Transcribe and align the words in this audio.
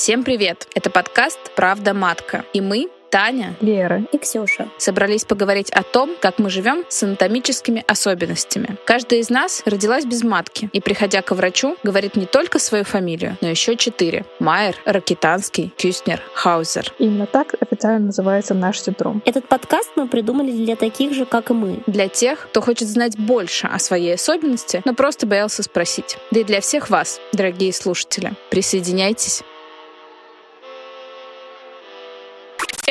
Всем 0.00 0.22
привет! 0.22 0.68
Это 0.76 0.90
подкаст 0.90 1.40
«Правда 1.56 1.92
матка». 1.92 2.44
И 2.52 2.60
мы, 2.60 2.86
Таня, 3.10 3.56
Лера 3.60 4.04
и 4.12 4.18
Ксюша 4.18 4.68
собрались 4.78 5.24
поговорить 5.24 5.72
о 5.72 5.82
том, 5.82 6.14
как 6.20 6.38
мы 6.38 6.50
живем 6.50 6.84
с 6.88 7.02
анатомическими 7.02 7.82
особенностями. 7.84 8.78
Каждая 8.84 9.18
из 9.18 9.28
нас 9.28 9.60
родилась 9.66 10.04
без 10.04 10.22
матки 10.22 10.70
и, 10.72 10.80
приходя 10.80 11.20
к 11.20 11.32
врачу, 11.32 11.76
говорит 11.82 12.14
не 12.14 12.26
только 12.26 12.60
свою 12.60 12.84
фамилию, 12.84 13.36
но 13.40 13.48
еще 13.48 13.74
четыре. 13.74 14.24
Майер, 14.38 14.76
Ракитанский, 14.84 15.74
Кюстнер, 15.76 16.22
Хаузер. 16.32 16.92
Именно 17.00 17.26
так 17.26 17.56
официально 17.58 18.06
называется 18.06 18.54
наш 18.54 18.80
синдром. 18.80 19.20
Этот 19.24 19.48
подкаст 19.48 19.90
мы 19.96 20.06
придумали 20.06 20.52
для 20.52 20.76
таких 20.76 21.12
же, 21.12 21.26
как 21.26 21.50
и 21.50 21.54
мы. 21.54 21.82
Для 21.88 22.06
тех, 22.06 22.46
кто 22.50 22.60
хочет 22.60 22.86
знать 22.86 23.18
больше 23.18 23.66
о 23.66 23.80
своей 23.80 24.14
особенности, 24.14 24.80
но 24.84 24.94
просто 24.94 25.26
боялся 25.26 25.64
спросить. 25.64 26.18
Да 26.30 26.38
и 26.38 26.44
для 26.44 26.60
всех 26.60 26.88
вас, 26.88 27.20
дорогие 27.32 27.72
слушатели. 27.72 28.34
Присоединяйтесь. 28.48 29.42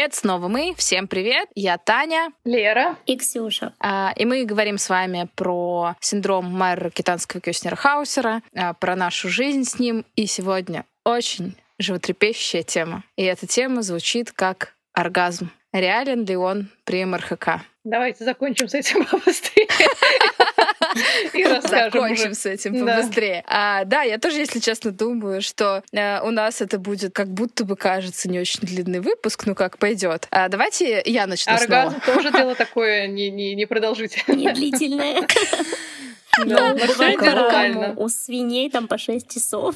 Это 0.07 0.15
снова 0.15 0.47
мы. 0.47 0.73
Всем 0.77 1.05
привет. 1.05 1.49
Я 1.53 1.77
Таня. 1.77 2.31
Лера. 2.45 2.95
И 3.05 3.17
Ксюша. 3.17 3.73
А, 3.81 4.13
и 4.15 4.23
мы 4.23 4.45
говорим 4.45 4.77
с 4.77 4.87
вами 4.87 5.27
про 5.35 5.97
синдром 5.99 6.45
Майера 6.45 6.89
Китанского 6.89 7.41
Кюснера 7.41 7.75
Хаусера, 7.75 8.41
а, 8.55 8.73
про 8.73 8.95
нашу 8.95 9.27
жизнь 9.27 9.65
с 9.65 9.79
ним. 9.79 10.05
И 10.15 10.25
сегодня 10.25 10.85
очень 11.03 11.57
животрепещущая 11.77 12.63
тема. 12.63 13.03
И 13.17 13.23
эта 13.23 13.47
тема 13.47 13.81
звучит 13.81 14.31
как 14.31 14.75
оргазм. 14.93 15.51
Реален 15.73 16.23
ли 16.23 16.37
он 16.37 16.69
при 16.85 17.03
МРХК? 17.03 17.59
Давайте 17.83 18.23
закончим 18.23 18.69
с 18.69 18.75
этим 18.75 19.03
побыстрее. 19.11 19.67
И 21.33 21.43
расскажем 21.63 21.91
Закончим 21.91 22.33
с 22.33 22.45
этим 22.45 22.85
побыстрее. 22.85 23.43
Да. 23.47 23.79
А, 23.79 23.85
да, 23.85 24.01
я 24.03 24.17
тоже, 24.17 24.37
если 24.37 24.59
честно, 24.59 24.91
думаю, 24.91 25.41
что 25.41 25.83
э, 25.91 26.21
у 26.21 26.31
нас 26.31 26.61
это 26.61 26.79
будет 26.79 27.13
как 27.13 27.27
будто 27.27 27.65
бы 27.65 27.75
кажется 27.75 28.29
не 28.29 28.39
очень 28.39 28.61
длинный 28.61 28.99
выпуск, 28.99 29.45
ну 29.45 29.55
как 29.55 29.77
пойдет. 29.77 30.27
А, 30.31 30.49
давайте 30.49 31.01
я 31.05 31.27
начну 31.27 31.53
Оргазм 31.53 32.01
снова. 32.01 32.19
тоже 32.19 32.31
дело 32.37 32.55
такое 32.55 33.07
не, 33.07 33.29
не, 33.29 33.55
не 33.55 33.65
продолжительное. 33.65 34.37
Не 34.37 34.53
длительное. 34.53 35.27
Да. 36.45 37.93
У 37.95 38.09
свиней 38.09 38.69
там 38.69 38.87
по 38.87 38.97
6 38.97 39.33
часов. 39.33 39.75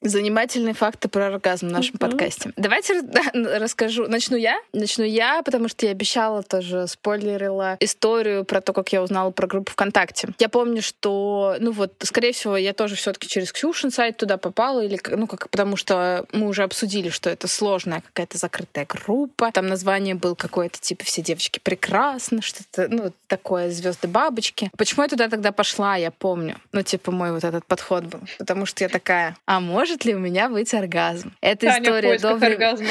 Занимательные 0.00 0.74
факты 0.74 1.08
про 1.08 1.26
оргазм 1.26 1.68
в 1.68 1.72
нашем 1.72 1.98
подкасте. 1.98 2.52
Давайте 2.56 3.02
да, 3.02 3.22
расскажу. 3.34 4.06
Начну 4.06 4.36
я. 4.36 4.58
Начну 4.72 5.04
я, 5.04 5.42
потому 5.42 5.68
что 5.68 5.86
я 5.86 5.92
обещала 5.92 6.42
тоже, 6.42 6.86
спойлерила 6.86 7.76
историю 7.80 8.44
про 8.44 8.60
то, 8.60 8.72
как 8.72 8.92
я 8.92 9.02
узнала 9.02 9.30
про 9.30 9.46
группу 9.46 9.72
ВКонтакте. 9.72 10.28
Я 10.38 10.48
помню, 10.48 10.82
что, 10.82 11.56
ну 11.60 11.72
вот, 11.72 11.92
скорее 12.02 12.32
всего, 12.32 12.56
я 12.56 12.72
тоже 12.72 12.94
все 12.96 13.12
таки 13.12 13.28
через 13.28 13.52
Ксюшин 13.52 13.90
сайт 13.90 14.16
туда 14.16 14.36
попала, 14.36 14.84
или, 14.84 14.98
ну, 15.10 15.26
как, 15.26 15.48
потому 15.50 15.76
что 15.76 16.26
мы 16.32 16.48
уже 16.48 16.62
обсудили, 16.62 17.08
что 17.08 17.30
это 17.30 17.48
сложная 17.48 18.02
какая-то 18.02 18.38
закрытая 18.38 18.86
группа. 18.86 19.50
Там 19.52 19.66
название 19.66 20.14
было 20.14 20.34
какое-то, 20.34 20.80
типа, 20.80 21.04
все 21.04 21.22
девочки 21.22 21.60
прекрасны, 21.62 22.42
что-то, 22.42 22.88
ну, 22.88 23.12
такое, 23.26 23.70
звезды 23.70 24.08
бабочки. 24.08 24.70
Почему 24.76 25.02
я 25.02 25.08
туда 25.08 25.28
тогда 25.28 25.52
пошла, 25.52 25.85
я 25.94 26.10
помню. 26.10 26.56
Ну, 26.72 26.82
типа, 26.82 27.12
мой 27.12 27.32
вот 27.32 27.44
этот 27.44 27.64
подход 27.64 28.04
был. 28.04 28.20
Потому 28.38 28.66
что 28.66 28.82
я 28.84 28.88
такая, 28.88 29.36
а 29.46 29.60
может 29.60 30.04
ли 30.04 30.14
у 30.14 30.18
меня 30.18 30.48
быть 30.48 30.74
оргазм? 30.74 31.32
Это 31.40 31.66
Таня 31.66 31.82
история 31.82 32.08
поисках 32.08 32.40
до 32.40 32.46
врем- 32.46 32.52
оргазма. 32.52 32.88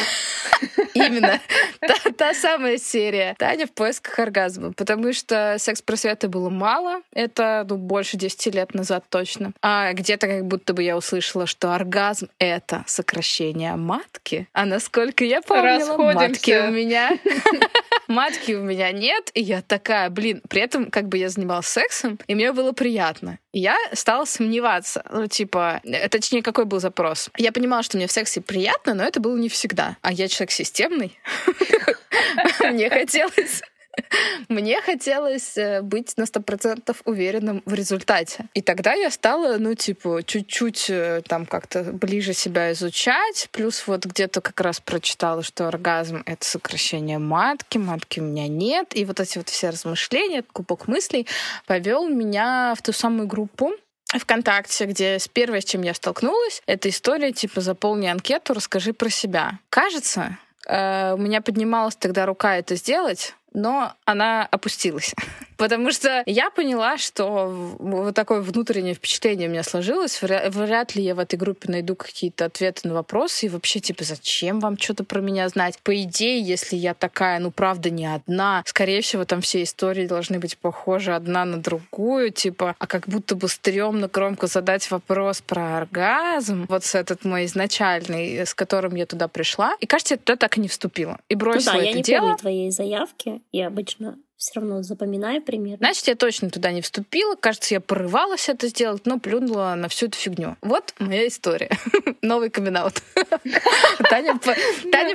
Именно. 0.94 1.40
Та, 1.82 2.12
та 2.12 2.34
самая 2.34 2.78
серия. 2.78 3.36
Таня 3.38 3.68
в 3.68 3.72
поисках 3.72 4.18
оргазма. 4.20 4.72
Потому 4.74 5.14
что 5.14 5.58
секс-просвета 5.60 6.30
было 6.30 6.50
мало. 6.50 7.02
Это 7.14 7.66
ну, 7.70 7.78
больше 7.78 8.18
10 8.18 8.56
лет 8.56 8.74
назад 8.74 9.04
точно. 9.10 9.52
А 9.62 9.92
где-то 9.94 10.28
как 10.28 10.46
будто 10.46 10.74
бы 10.74 10.84
я 10.84 10.96
услышала, 10.96 11.46
что 11.46 11.74
оргазм— 11.74 12.30
это 12.40 12.84
сокращение 12.88 13.76
матки. 13.76 14.48
А 14.54 14.66
насколько 14.66 15.26
я 15.26 15.42
помнила, 15.42 15.98
матки 15.98 16.68
у 16.68 16.72
меня... 16.72 17.12
Матки 18.08 18.52
у 18.54 18.62
меня 18.62 18.92
нет, 18.92 19.32
и 19.34 19.42
я 19.42 19.64
такая, 19.64 20.12
блин, 20.12 20.42
при 20.48 20.62
этом 20.62 20.92
как 20.92 21.08
бы 21.08 21.18
я 21.18 21.28
занималась 21.30 21.66
сексом, 21.66 22.20
и 22.28 22.36
мне 22.36 22.52
было 22.52 22.72
приятно. 22.72 22.85
И 23.52 23.60
я 23.60 23.78
стала 23.94 24.26
сомневаться, 24.26 25.04
ну, 25.12 25.28
типа, 25.28 25.82
э, 25.84 26.08
точнее, 26.10 26.42
какой 26.42 26.66
был 26.66 26.80
запрос. 26.80 27.30
Я 27.38 27.52
понимала, 27.52 27.84
что 27.84 27.98
мне 27.98 28.08
в 28.08 28.12
сексе 28.12 28.42
приятно, 28.42 28.94
но 28.94 29.04
это 29.04 29.20
было 29.20 29.38
не 29.38 29.50
всегда. 29.50 29.98
А 30.02 30.12
я 30.12 30.28
человек 30.28 30.52
системный. 30.52 31.18
Мне 32.60 32.90
хотелось... 32.90 33.62
Мне 34.50 34.82
хотелось 34.82 35.58
э, 35.58 35.82
быть 35.82 36.18
на 36.18 36.26
сто 36.26 36.42
процентов 36.42 37.02
уверенным 37.06 37.62
в 37.66 37.74
результате. 37.74 38.46
И 38.54 38.62
тогда 38.62 38.94
я 38.94 39.10
стала, 39.10 39.58
ну, 39.58 39.74
типа, 39.76 40.22
чуть-чуть 40.26 40.90
э, 40.90 41.22
там 41.28 41.46
как-то 41.46 41.84
ближе 41.84 42.34
себя 42.34 42.72
изучать. 42.74 43.50
Плюс 43.52 43.88
вот 43.88 44.06
где-то 44.06 44.42
как 44.42 44.60
раз 44.62 44.80
прочитала, 44.80 45.44
что 45.44 45.68
оргазм— 45.68 46.24
это 46.26 46.46
сокращение 46.46 47.20
матки, 47.20 47.78
матки 47.78 48.20
у 48.20 48.24
меня 48.24 48.48
нет. 48.48 48.96
И 48.96 49.06
вот 49.06 49.20
эти 49.20 49.38
вот 49.38 49.50
все 49.50 49.70
размышления, 49.70 50.44
кубок 50.44 50.88
мыслей 50.88 51.28
повел 51.66 52.08
меня 52.08 52.74
в 52.78 52.82
ту 52.82 52.92
самую 52.92 53.28
группу, 53.28 53.72
ВКонтакте, 54.08 54.86
где 54.86 55.20
с 55.20 55.28
первой, 55.28 55.62
с 55.62 55.66
чем 55.66 55.82
я 55.82 55.94
столкнулась, 55.94 56.62
это 56.68 56.90
история 56.90 57.32
типа 57.32 57.60
«Заполни 57.60 58.08
анкету, 58.08 58.54
расскажи 58.54 58.94
про 58.94 59.10
себя». 59.10 59.60
Кажется, 59.70 60.38
э, 60.68 61.14
у 61.14 61.18
меня 61.18 61.42
поднималась 61.42 61.96
тогда 61.96 62.26
рука 62.26 62.56
это 62.56 62.76
сделать, 62.76 63.34
но 63.56 63.94
она 64.06 64.46
опустилась. 64.46 65.16
Потому 65.58 65.92
что 65.92 66.24
я 66.26 66.50
поняла, 66.50 66.98
что 66.98 67.48
вот 67.80 68.14
такое 68.16 68.42
внутреннее 68.42 68.94
впечатление 68.94 69.48
у 69.48 69.52
меня 69.52 69.64
сложилось. 69.64 70.22
Вря- 70.22 70.50
Вряд 70.50 70.96
ли 70.96 71.04
я 71.04 71.16
в 71.16 71.20
этой 71.20 71.38
группе 71.38 71.72
найду 71.72 71.96
какие-то 71.96 72.46
ответы 72.46 72.88
на 72.88 72.94
вопросы. 72.94 73.46
И 73.46 73.50
вообще, 73.50 73.80
типа, 73.80 74.04
зачем 74.04 74.60
вам 74.60 74.78
что-то 74.78 75.04
про 75.04 75.22
меня 75.22 75.48
знать? 75.50 75.80
По 75.84 75.96
идее, 76.04 76.42
если 76.42 76.76
я 76.76 76.94
такая, 76.94 77.40
ну, 77.40 77.52
правда, 77.52 77.90
не 77.90 78.06
одна, 78.06 78.64
скорее 78.66 79.02
всего, 79.02 79.26
там 79.26 79.42
все 79.42 79.64
истории 79.64 80.08
должны 80.08 80.40
быть 80.40 80.58
похожи 80.58 81.14
одна 81.14 81.46
на 81.46 81.58
другую, 81.58 82.32
типа, 82.32 82.76
а 82.80 82.88
как 82.88 83.08
будто 83.08 83.36
бы 83.36 83.48
стрёмно 83.48 84.08
громко 84.08 84.48
задать 84.48 84.90
вопрос 84.92 85.42
про 85.42 85.78
оргазм. 85.78 86.66
Вот 86.70 86.84
с 86.84 86.96
этот 86.96 87.24
мой 87.26 87.46
изначальный, 87.46 88.40
с 88.46 88.54
которым 88.54 88.96
я 88.96 89.06
туда 89.06 89.28
пришла. 89.28 89.76
И, 89.80 89.86
кажется, 89.86 90.16
я 90.16 90.18
туда 90.18 90.36
так 90.36 90.58
и 90.58 90.62
не 90.62 90.68
вступила. 90.68 91.20
И 91.30 91.36
Ну 91.36 91.40
бросила 91.40 91.74
да, 91.74 91.80
я 91.82 91.90
это 91.90 91.98
не 91.98 92.04
дело. 92.04 92.22
помню 92.22 92.38
твоей 92.38 92.72
заявки. 92.72 93.42
Я 93.52 93.68
обычно 93.68 94.18
все 94.46 94.60
равно 94.60 94.84
запоминаю 94.84 95.42
примерно. 95.42 95.78
Значит, 95.80 96.08
я 96.08 96.16
точно 96.16 96.52
туда 96.52 96.72
не 96.72 96.82
вступила. 96.82 97.36
Кажется, 97.36 97.74
я 97.74 97.82
порывалась 97.82 98.48
это 98.48 98.68
сделать, 98.68 99.06
но 99.06 99.20
плюнула 99.20 99.74
на 99.76 99.90
всю 99.90 100.06
эту 100.06 100.18
фигню. 100.18 100.56
Вот 100.62 100.94
моя 101.00 101.28
история. 101.28 101.72
Новый 102.22 102.52
камин 102.52 102.76
Таня, 104.10 104.36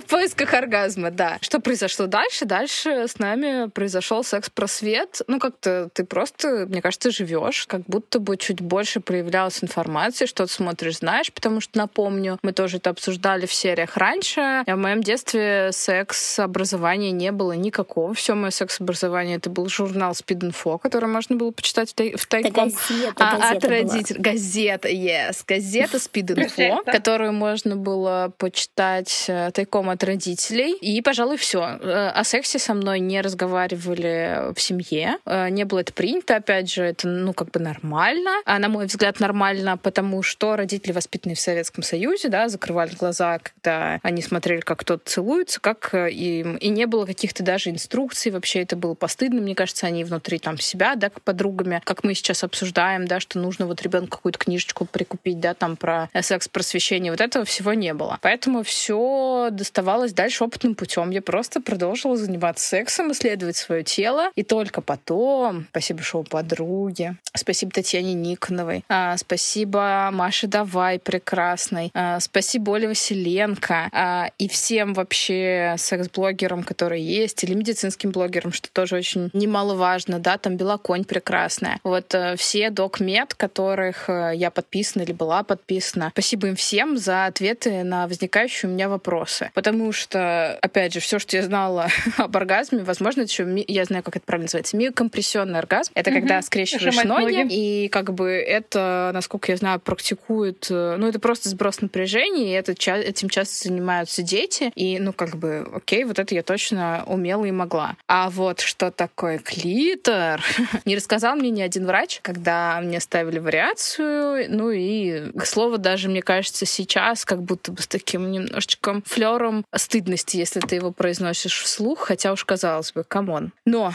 в 0.01 0.05
поисках 0.07 0.53
оргазма, 0.55 1.11
да. 1.11 1.39
Что 1.43 1.61
произошло 1.61 2.07
дальше? 2.07 2.45
Дальше 2.45 3.07
с 3.07 3.19
нами 3.19 3.69
произошел 3.69 4.25
секс-просвет. 4.25 5.21
Ну, 5.29 5.39
как-то 5.39 5.91
ты 5.93 6.05
просто, 6.05 6.67
мне 6.69 6.83
кажется, 6.83 7.11
живешь, 7.11 7.67
как 7.67 7.83
будто 7.83 8.19
бы 8.19 8.37
чуть 8.37 8.61
больше 8.61 9.01
проявлялась 9.01 9.63
информации, 9.63 10.27
что-то 10.27 10.53
смотришь, 10.53 10.99
знаешь, 10.99 11.33
потому 11.33 11.61
что, 11.61 11.79
напомню, 11.79 12.39
мы 12.43 12.53
тоже 12.53 12.79
это 12.79 12.91
обсуждали 12.91 13.47
в 13.47 13.53
сериях 13.53 13.97
раньше. 13.97 14.41
А 14.41 14.75
В 14.75 14.79
моем 14.79 15.03
детстве 15.03 15.71
секс-образования 15.73 17.13
не 17.13 17.31
было 17.31 17.53
никакого. 17.53 18.15
Все 18.15 18.35
мое 18.35 18.51
секс-образование 18.51 19.20
это 19.29 19.51
был 19.51 19.69
журнал 19.69 20.13
Speed 20.13 20.51
Info, 20.51 20.79
который 20.79 21.09
можно 21.09 21.37
было 21.37 21.51
почитать 21.51 21.91
в 21.91 21.95
тай- 21.95 22.13
в 22.17 22.27
Это 22.27 22.29
тайком. 22.43 22.65
газета, 22.71 23.15
А, 23.17 23.37
газета 23.39 23.57
от 23.57 23.65
родителей. 23.65 24.21
Газета, 24.21 24.89
yes. 24.89 25.43
Газета 25.47 25.97
Speed 25.99 26.27
Info, 26.29 26.35
Газета. 26.57 26.83
которую 26.93 27.33
можно 27.33 27.77
было 27.77 28.33
почитать 28.39 29.25
э, 29.29 29.51
тайком 29.53 29.91
от 29.91 30.03
родителей. 30.05 30.73
И, 30.81 31.01
пожалуй, 31.03 31.37
все. 31.37 31.61
О 31.63 32.25
сексе 32.25 32.59
со 32.59 32.75
мной 32.75 33.01
не 33.01 33.21
разговаривали 33.21 34.53
в 34.55 34.61
семье. 34.61 35.19
Э, 35.27 35.49
Не 35.51 35.65
было 35.65 35.81
это 35.81 35.93
принято, 35.93 36.37
опять 36.37 36.71
же, 36.73 36.83
это, 36.85 37.09
ну, 37.09 37.33
как 37.33 37.51
бы 37.51 37.61
нормально. 37.61 38.31
А, 38.45 38.59
на 38.59 38.69
мой 38.69 38.87
взгляд, 38.87 39.21
нормально, 39.21 39.77
потому 39.77 40.23
что 40.23 40.57
родители, 40.57 40.93
воспитанные 40.93 41.37
в 41.37 41.41
Советском 41.41 41.83
Союзе, 41.83 42.29
да, 42.29 42.49
закрывали 42.49 42.95
глаза, 42.95 43.39
когда 43.39 43.99
они 44.03 44.23
смотрели, 44.23 44.61
как 44.61 44.81
кто-то 44.81 45.09
целуется, 45.11 45.61
как 45.61 45.91
э, 45.95 46.11
им... 46.11 46.57
И 46.57 46.69
не 46.69 46.87
было 46.87 47.07
каких-то 47.07 47.43
даже 47.43 47.71
инструкций. 47.71 48.33
Вообще 48.33 48.61
это 48.63 48.77
было 48.77 48.95
постыдно. 49.11 49.41
Мне 49.41 49.57
кажется, 49.57 49.89
они 49.89 50.05
внутри 50.05 50.39
там 50.39 50.57
себя, 50.59 50.95
да, 50.95 51.11
к 51.11 51.21
подругами, 51.23 51.83
как 51.85 52.05
мы 52.05 52.15
сейчас 52.15 52.45
обсуждаем, 52.45 53.09
да, 53.09 53.19
что 53.19 53.41
нужно 53.41 53.67
вот 53.67 53.83
ребенку 53.83 54.19
какую-то 54.19 54.39
книжечку 54.39 54.85
прикупить, 54.85 55.41
да, 55.41 55.55
там 55.55 55.77
про 55.77 56.09
секс-просвещение. 56.21 57.11
Вот 57.11 57.21
этого 57.21 57.45
всего 57.45 57.75
не 57.75 57.93
было. 57.93 58.19
Поэтому 58.23 58.63
все 58.63 59.49
доставалось 59.51 60.13
дальше 60.13 60.45
опытным 60.45 60.77
путем. 60.77 61.11
Я 61.11 61.23
просто 61.23 61.61
продолжила 61.61 62.17
заниматься 62.17 62.65
сексом, 62.65 63.11
исследовать 63.11 63.57
свое 63.57 63.83
тело. 63.83 64.31
И 64.37 64.45
только 64.45 64.81
потом, 64.81 65.67
спасибо 65.71 66.03
шоу 66.03 66.23
подруги, 66.23 67.17
спасибо 67.35 67.73
Татьяне 67.73 68.15
Никоновой, 68.15 68.85
а, 68.89 69.17
спасибо 69.17 70.11
Маше 70.13 70.47
Давай 70.47 71.01
прекрасной, 71.01 71.91
а, 71.95 72.21
спасибо 72.21 72.71
Оле 72.71 72.87
Василенко 72.87 73.89
а, 73.93 74.31
и 74.39 74.49
всем 74.49 74.95
вообще 74.95 75.75
секс-блогерам, 75.79 76.63
которые 76.63 77.05
есть, 77.05 77.43
или 77.43 77.55
медицинским 77.55 78.13
блогерам, 78.13 78.53
что 78.53 78.71
тоже 78.71 78.90
тоже 78.91 78.97
очень 78.97 79.31
немаловажно, 79.33 80.19
да, 80.19 80.39
там 80.39 80.57
Белоконь 80.57 81.05
прекрасная. 81.05 81.79
Вот 81.85 82.15
э, 82.15 82.37
все 82.37 82.71
док-мед, 82.71 83.35
которых 83.35 84.09
э, 84.09 84.33
я 84.35 84.51
подписана 84.51 85.03
или 85.03 85.13
была 85.13 85.43
подписана, 85.43 86.11
спасибо 86.13 86.49
им 86.49 86.57
всем 86.57 86.99
за 86.99 87.27
ответы 87.27 87.85
на 87.85 88.07
возникающие 88.07 88.71
у 88.71 88.75
меня 88.75 88.89
вопросы. 88.89 89.51
Потому 89.55 89.93
что, 89.93 90.59
опять 90.61 90.95
же, 90.95 91.01
все, 91.01 91.19
что 91.19 91.37
я 91.37 91.43
знала 91.43 91.89
об 92.17 92.37
оргазме, 92.37 92.83
возможно, 92.83 93.23
это 93.23 93.31
еще, 93.31 93.65
я 93.69 93.85
знаю, 93.85 94.03
как 94.03 94.17
это 94.17 94.27
правильно 94.27 94.45
называется, 94.45 94.77
миокомпрессионный 94.77 95.59
оргазм. 95.59 95.93
Это 95.95 96.11
когда 96.11 96.43
скрещиваешь 96.43 96.95
Сжимать 96.95 97.07
ноги, 97.07 97.37
ноги. 97.37 97.85
и 97.85 97.89
как 97.89 98.13
бы 98.13 98.31
это, 98.31 99.11
насколько 99.15 99.53
я 99.53 99.57
знаю, 99.57 99.81
практикуют, 99.81 100.67
э, 100.71 100.97
ну, 100.99 101.09
это 101.09 101.21
просто 101.21 101.49
сброс 101.49 101.81
напряжения, 101.81 102.51
и 102.51 102.53
это, 102.53 102.73
этим 102.73 103.29
часто 103.29 103.69
занимаются 103.69 104.23
дети, 104.23 104.73
и, 104.75 104.99
ну, 104.99 105.13
как 105.13 105.37
бы, 105.37 105.67
окей, 105.75 106.05
вот 106.05 106.19
это 106.19 106.35
я 106.35 106.43
точно 106.43 107.05
умела 107.07 107.45
и 107.45 107.51
могла. 107.51 107.97
А 108.07 108.31
вот 108.31 108.61
что 108.81 108.91
такое 108.91 109.39
клитор, 109.39 110.43
не 110.87 110.97
рассказал 110.97 111.37
мне 111.37 111.51
ни 111.51 111.61
один 111.61 111.85
врач, 111.85 112.21
когда 112.23 112.81
мне 112.81 112.99
ставили 112.99 113.39
вариацию, 113.39 114.47
ну, 114.49 114.71
и, 114.71 115.31
к 115.39 115.45
слову, 115.45 115.77
даже, 115.77 116.09
мне 116.09 116.23
кажется, 116.23 116.65
сейчас 116.65 117.27
как 117.27 117.43
будто 117.43 117.73
бы 117.73 117.83
с 117.83 117.87
таким 117.87 118.33
немножечко 118.33 119.03
флером 119.05 119.67
стыдности, 119.77 120.39
если 120.39 120.61
ты 120.61 120.77
его 120.77 120.93
произносишь 120.93 121.61
вслух, 121.61 122.07
хотя 122.07 122.33
уж 122.33 122.43
казалось 122.47 122.93
бы, 122.93 123.05
come 123.05 123.32
on. 123.32 123.53
Но 123.67 123.93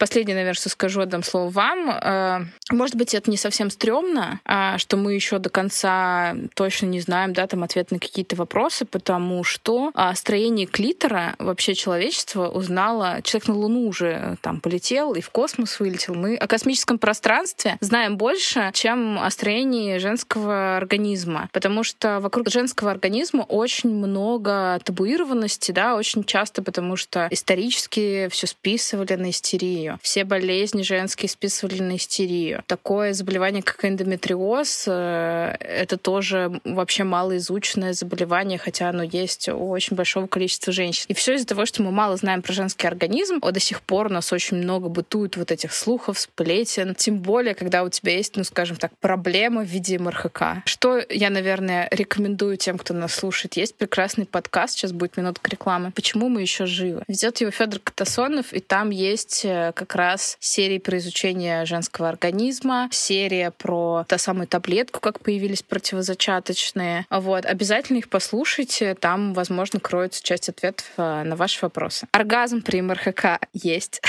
последнее, 0.00 0.34
наверное, 0.34 0.54
что 0.54 0.70
скажу, 0.70 1.02
отдам 1.02 1.22
слово 1.22 1.50
вам. 1.50 1.90
Э, 1.90 2.40
Может 2.72 2.96
быть, 2.96 3.14
это 3.14 3.30
не 3.30 3.36
совсем 3.36 3.70
стрёмно, 3.70 4.40
а, 4.44 4.78
что 4.78 4.96
мы 4.96 5.14
еще 5.14 5.38
до 5.38 5.50
конца 5.50 6.34
точно 6.54 6.86
не 6.86 7.00
знаем, 7.00 7.32
да, 7.32 7.46
там 7.46 7.62
ответ 7.62 7.90
на 7.90 7.98
какие-то 7.98 8.34
вопросы, 8.36 8.84
потому 8.84 9.44
что 9.44 9.90
о 9.94 10.14
строении 10.14 10.64
клитора 10.64 11.34
вообще 11.38 11.74
человечество 11.74 12.48
узнало. 12.48 13.20
Человек 13.22 13.48
на 13.48 13.54
Луну 13.54 13.86
уже 13.86 14.06
э, 14.06 14.36
там 14.40 14.60
полетел 14.60 15.12
и 15.14 15.20
в 15.20 15.30
космос 15.30 15.78
вылетел. 15.80 16.14
Мы 16.14 16.36
о 16.36 16.46
космическом 16.46 16.98
пространстве 16.98 17.76
знаем 17.80 18.16
больше, 18.16 18.70
чем 18.72 19.18
о 19.18 19.30
строении 19.30 19.98
женского 19.98 20.78
организма, 20.78 21.50
потому 21.52 21.84
что 21.84 22.20
вокруг 22.20 22.48
женского 22.48 22.90
организма 22.90 23.42
очень 23.42 23.90
много 23.90 24.80
табуированности, 24.84 25.72
да, 25.72 25.96
очень 25.96 26.24
часто, 26.24 26.62
потому 26.62 26.96
что 26.96 27.28
исторически 27.30 28.28
все 28.30 28.46
списывали 28.46 29.14
на 29.14 29.30
истерию. 29.30 29.89
Все 30.02 30.24
болезни 30.24 30.82
женские 30.82 31.28
списывали 31.28 31.80
на 31.80 31.96
истерию. 31.96 32.62
Такое 32.66 33.12
заболевание, 33.12 33.62
как 33.62 33.84
эндометриоз, 33.84 34.84
э, 34.86 35.56
это 35.60 35.96
тоже 35.96 36.60
вообще 36.64 37.04
малоизученное 37.04 37.92
заболевание, 37.92 38.58
хотя 38.58 38.88
оно 38.88 39.02
есть 39.02 39.48
у 39.48 39.70
очень 39.70 39.96
большого 39.96 40.26
количества 40.26 40.72
женщин. 40.72 41.06
И 41.08 41.14
все 41.14 41.34
из-за 41.34 41.46
того, 41.46 41.66
что 41.66 41.82
мы 41.82 41.90
мало 41.90 42.16
знаем 42.16 42.42
про 42.42 42.52
женский 42.52 42.86
организм, 42.86 43.38
а 43.42 43.52
до 43.52 43.60
сих 43.60 43.82
пор 43.82 44.06
у 44.06 44.10
нас 44.10 44.32
очень 44.32 44.58
много 44.58 44.88
бытует 44.88 45.36
вот 45.36 45.50
этих 45.50 45.72
слухов, 45.72 46.18
сплетен. 46.18 46.94
Тем 46.94 47.18
более, 47.18 47.54
когда 47.54 47.82
у 47.82 47.88
тебя 47.88 48.16
есть, 48.16 48.36
ну, 48.36 48.44
скажем 48.44 48.76
так, 48.76 48.92
проблема 49.00 49.62
в 49.62 49.66
виде 49.66 49.98
МРХК. 49.98 50.66
Что 50.66 51.02
я, 51.08 51.30
наверное, 51.30 51.88
рекомендую 51.90 52.56
тем, 52.56 52.78
кто 52.78 52.94
нас 52.94 53.14
слушает. 53.14 53.56
Есть 53.56 53.76
прекрасный 53.76 54.26
подкаст, 54.26 54.74
сейчас 54.74 54.92
будет 54.92 55.16
минутка 55.16 55.50
рекламы. 55.50 55.92
Почему 55.92 56.28
мы 56.28 56.42
еще 56.42 56.66
живы? 56.66 57.02
Ведет 57.08 57.40
его 57.40 57.50
Федор 57.50 57.80
Катасонов, 57.80 58.52
и 58.52 58.60
там 58.60 58.90
есть 58.90 59.44
э, 59.44 59.72
как 59.80 59.94
раз 59.94 60.36
серии 60.40 60.76
про 60.78 60.98
изучение 60.98 61.64
женского 61.64 62.10
организма, 62.10 62.88
серия 62.92 63.50
про 63.50 64.04
ту 64.06 64.18
самую 64.18 64.46
таблетку, 64.46 65.00
как 65.00 65.20
появились 65.20 65.62
противозачаточные. 65.62 67.06
Вот. 67.08 67.46
Обязательно 67.46 67.96
их 67.96 68.10
послушайте, 68.10 68.94
там, 68.94 69.32
возможно, 69.32 69.80
кроется 69.80 70.22
часть 70.22 70.50
ответов 70.50 70.86
э, 70.98 71.22
на 71.22 71.34
ваши 71.34 71.58
вопросы. 71.62 72.06
Оргазм 72.12 72.60
при 72.60 72.82
МРХК 72.82 73.40
есть. 73.54 74.02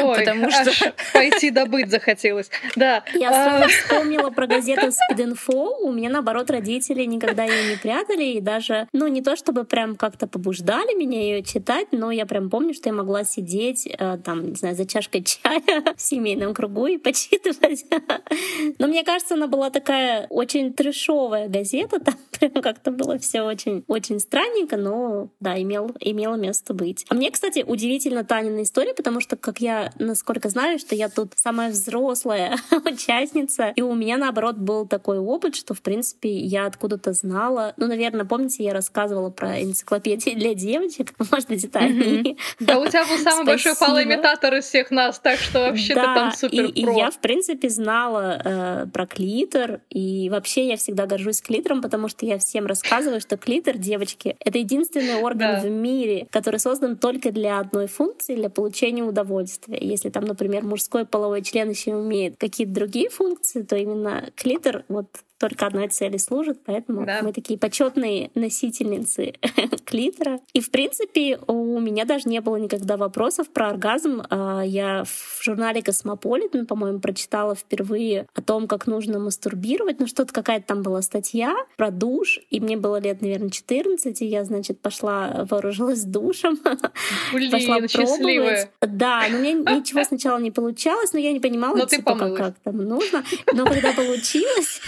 Ой, 0.00 0.18
Потому 0.18 0.50
что- 0.50 0.92
пойти 1.12 1.50
добыть 1.50 1.90
захотелось. 1.90 2.48
Да. 2.76 3.02
Я 3.14 3.62
А, 3.64 3.66
вспомнила 3.68 4.30
про 4.30 4.46
газету 4.46 4.86
Speed.info. 4.86 5.70
У 5.82 5.92
меня, 5.92 6.10
наоборот, 6.10 6.48
родители 6.50 7.04
никогда 7.04 7.44
ее 7.44 7.70
не 7.70 7.76
прятали. 7.76 8.24
И 8.24 8.40
даже, 8.40 8.86
ну, 8.92 9.08
не 9.08 9.20
то 9.22 9.34
чтобы 9.34 9.64
прям 9.64 9.96
как-то 9.96 10.26
побуждали 10.28 10.94
меня 10.96 11.20
ее 11.20 11.42
читать, 11.42 11.88
но 11.90 12.12
я 12.12 12.26
прям 12.26 12.50
помню, 12.50 12.72
что 12.74 12.88
я 12.88 12.94
могла 12.94 13.24
сидеть 13.24 13.86
э, 13.86 14.16
там, 14.44 14.50
не 14.50 14.56
знаю, 14.56 14.76
за 14.76 14.86
чашкой 14.86 15.22
чая 15.22 15.62
в 15.96 16.00
семейном 16.00 16.54
кругу 16.54 16.86
и 16.86 16.98
почитывать. 16.98 17.84
Но 18.78 18.86
мне 18.86 19.04
кажется, 19.04 19.34
она 19.34 19.46
была 19.46 19.70
такая 19.70 20.26
очень 20.28 20.72
трешовая 20.72 21.48
газета. 21.48 22.00
Там 22.04 22.14
прям 22.38 22.62
как-то 22.62 22.90
было 22.90 23.18
все 23.18 23.42
очень, 23.42 23.84
очень 23.86 24.20
странненько, 24.20 24.76
но 24.76 25.30
да, 25.40 25.60
имел, 25.60 25.92
имело 26.00 26.34
место 26.34 26.74
быть. 26.74 27.06
А 27.08 27.14
мне, 27.14 27.30
кстати, 27.30 27.64
удивительно 27.66 28.24
Танина 28.24 28.62
история, 28.62 28.92
потому 28.94 29.20
что, 29.20 29.36
как 29.36 29.60
я, 29.60 29.92
насколько 29.98 30.48
знаю, 30.48 30.78
что 30.78 30.94
я 30.94 31.08
тут 31.08 31.32
самая 31.36 31.70
взрослая 31.70 32.58
участница, 32.84 33.72
и 33.76 33.82
у 33.82 33.94
меня, 33.94 34.16
наоборот, 34.18 34.56
был 34.56 34.86
такой 34.86 35.18
опыт, 35.18 35.54
что, 35.54 35.74
в 35.74 35.80
принципе, 35.80 36.30
я 36.30 36.66
откуда-то 36.66 37.12
знала. 37.12 37.72
Ну, 37.76 37.86
наверное, 37.86 38.24
помните, 38.24 38.64
я 38.64 38.72
рассказывала 38.72 39.30
про 39.30 39.62
энциклопедии 39.62 40.34
для 40.34 40.54
девочек, 40.54 41.14
может 41.30 41.48
быть, 41.48 41.62
детальнее. 41.62 42.36
Да, 42.60 42.78
у 42.78 42.86
тебя 42.86 43.04
был 43.06 43.18
самый 43.18 43.46
большой 43.46 43.74
Спасибо. 43.74 43.94
Фалоимитатор 44.34 44.54
из 44.54 44.64
всех 44.64 44.90
нас, 44.90 45.18
так 45.18 45.38
что 45.38 45.60
вообще 45.60 45.94
ты 45.94 46.00
там 46.00 46.32
супер 46.32 46.64
и, 46.64 46.68
и 46.70 46.82
я, 46.96 47.10
в 47.10 47.18
принципе, 47.18 47.68
знала 47.68 48.40
э, 48.44 48.86
про 48.92 49.06
клитор, 49.06 49.80
и 49.90 50.28
вообще 50.30 50.68
я 50.68 50.76
всегда 50.76 51.06
горжусь 51.06 51.40
клитором, 51.40 51.82
потому 51.82 52.08
что 52.08 52.26
я 52.26 52.38
всем 52.38 52.66
рассказываю, 52.66 53.20
что 53.20 53.36
клитор, 53.36 53.76
девочки, 53.76 54.36
это 54.40 54.58
единственный 54.58 55.16
орган 55.16 55.34
Да. 55.54 55.60
в 55.60 55.70
мире, 55.70 56.26
который 56.30 56.60
создан 56.60 56.96
только 56.96 57.30
для 57.30 57.58
одной 57.58 57.86
функции, 57.86 58.34
для 58.34 58.50
получения 58.50 59.02
удовольствия. 59.02 59.78
Если 59.80 60.10
там, 60.10 60.24
например, 60.24 60.64
мужской 60.64 61.04
половой 61.04 61.42
член 61.42 61.70
еще 61.70 61.90
имеет 61.90 62.36
какие-то 62.36 62.72
другие 62.72 63.10
функции, 63.10 63.62
то 63.62 63.76
именно 63.76 64.30
клитор 64.36 64.84
вот 64.88 65.06
только 65.38 65.66
одной 65.66 65.88
цели 65.88 66.16
служит, 66.16 66.60
поэтому 66.64 67.04
Да. 67.04 67.20
мы 67.22 67.32
такие 67.32 67.58
почетные 67.58 68.30
носительницы 68.34 69.34
клитора. 69.84 70.40
И, 70.52 70.60
в 70.60 70.70
принципе, 70.70 71.38
у 71.46 71.80
меня 71.80 72.04
даже 72.04 72.28
не 72.28 72.40
было 72.40 72.56
никогда 72.56 72.96
вопросов 72.96 73.48
про 73.50 73.68
оргазм. 73.70 74.22
А, 74.30 74.62
Я 74.62 75.04
в 75.04 75.42
журнале 75.42 75.82
Космополитен, 75.82 76.66
по-моему, 76.66 77.00
прочитала 77.00 77.54
впервые 77.54 78.26
о 78.34 78.42
том, 78.42 78.66
как 78.68 78.86
нужно 78.86 79.18
мастурбировать. 79.18 80.00
Ну, 80.00 80.06
что-то 80.06 80.32
какая-то 80.32 80.66
там 80.66 80.82
была 80.82 81.02
статья 81.02 81.54
про 81.76 81.90
душ, 81.90 82.38
и 82.50 82.60
мне 82.60 82.76
было 82.76 83.00
лет, 83.00 83.20
наверное, 83.20 83.50
14, 83.50 84.22
и 84.22 84.26
я, 84.26 84.44
значит, 84.44 84.80
пошла, 84.80 85.46
вооружилась 85.50 86.04
душем, 86.04 86.56
пошла 86.64 86.90
Блин, 87.32 87.88
счастливая. 87.88 88.18
пробовать. 88.18 88.68
Да, 88.80 89.22
но 89.30 89.38
у 89.38 89.40
меня 89.40 89.52
ничего 89.76 90.04
сначала 90.04 90.38
не 90.38 90.50
получалось, 90.50 91.12
но 91.12 91.18
я 91.18 91.32
не 91.32 91.40
понимала, 91.40 91.76
Но 91.76 91.86
ты 91.86 91.96
типа, 91.96 92.16
как, 92.16 92.36
как 92.36 92.54
там 92.60 92.76
нужно. 92.78 93.24
Но 93.52 93.64
когда 93.66 93.92
получилось, 93.92 94.80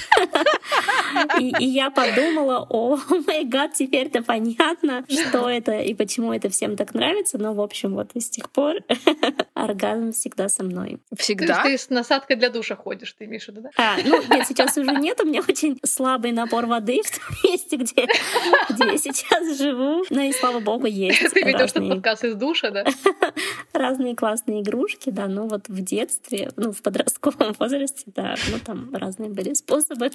и, 1.41 1.53
и 1.59 1.67
я 1.67 1.91
подумала, 1.91 2.67
о 2.69 2.99
май 3.27 3.45
гад, 3.45 3.73
теперь-то 3.75 4.23
понятно, 4.23 5.05
что 5.09 5.49
это 5.49 5.79
и 5.79 5.95
почему 5.95 6.33
это 6.33 6.49
всем 6.49 6.77
так 6.77 6.95
нравится. 6.95 7.39
Но, 7.39 7.55
в 7.55 7.61
общем, 7.61 7.95
вот 7.95 8.11
и 8.15 8.21
с 8.21 8.29
тех 8.29 8.51
пор 8.51 8.77
оргазм 9.67 10.13
всегда 10.13 10.49
со 10.49 10.63
мной. 10.63 10.99
То 11.11 11.17
Всегда? 11.17 11.63
есть 11.63 11.63
ты 11.63 11.79
с 11.79 11.91
насадкой 11.91 12.37
для 12.37 12.51
душа 12.51 12.77
ходишь, 12.77 13.13
ты 13.13 13.25
имеешь 13.25 13.45
в 13.45 13.49
виду, 13.49 13.63
да? 13.63 13.71
А, 13.77 13.97
ну, 14.05 14.23
нет, 14.31 14.47
сейчас 14.47 14.77
уже 14.77 14.91
нет, 14.93 15.21
у 15.21 15.27
меня 15.27 15.43
очень 15.47 15.79
слабый 15.85 16.33
напор 16.33 16.67
воды 16.67 17.01
в 17.05 17.11
том 17.11 17.37
месте, 17.45 17.77
где, 17.77 18.07
где 18.71 18.85
я 18.85 18.99
сейчас 18.99 19.59
живу. 19.59 20.05
Но 20.11 20.23
и 20.23 20.33
слава 20.33 20.61
богу, 20.61 20.87
есть 20.87 21.35
Ты 21.35 21.43
ведешь 21.43 21.73
разные 21.75 21.91
подкаст 21.91 22.25
из 22.25 22.35
душа, 22.35 22.71
да? 22.71 22.85
разные 23.73 24.15
классные 24.15 24.63
игрушки, 24.63 25.11
да, 25.11 25.27
но 25.27 25.47
вот 25.47 25.69
в 25.69 25.81
детстве, 25.83 26.51
ну, 26.57 26.73
в 26.73 26.83
подростковом 26.83 27.55
возрасте, 27.59 28.05
да, 28.07 28.35
ну, 28.51 28.59
там 28.65 28.95
разные 28.95 29.31
были 29.31 29.55
способы. 29.55 30.11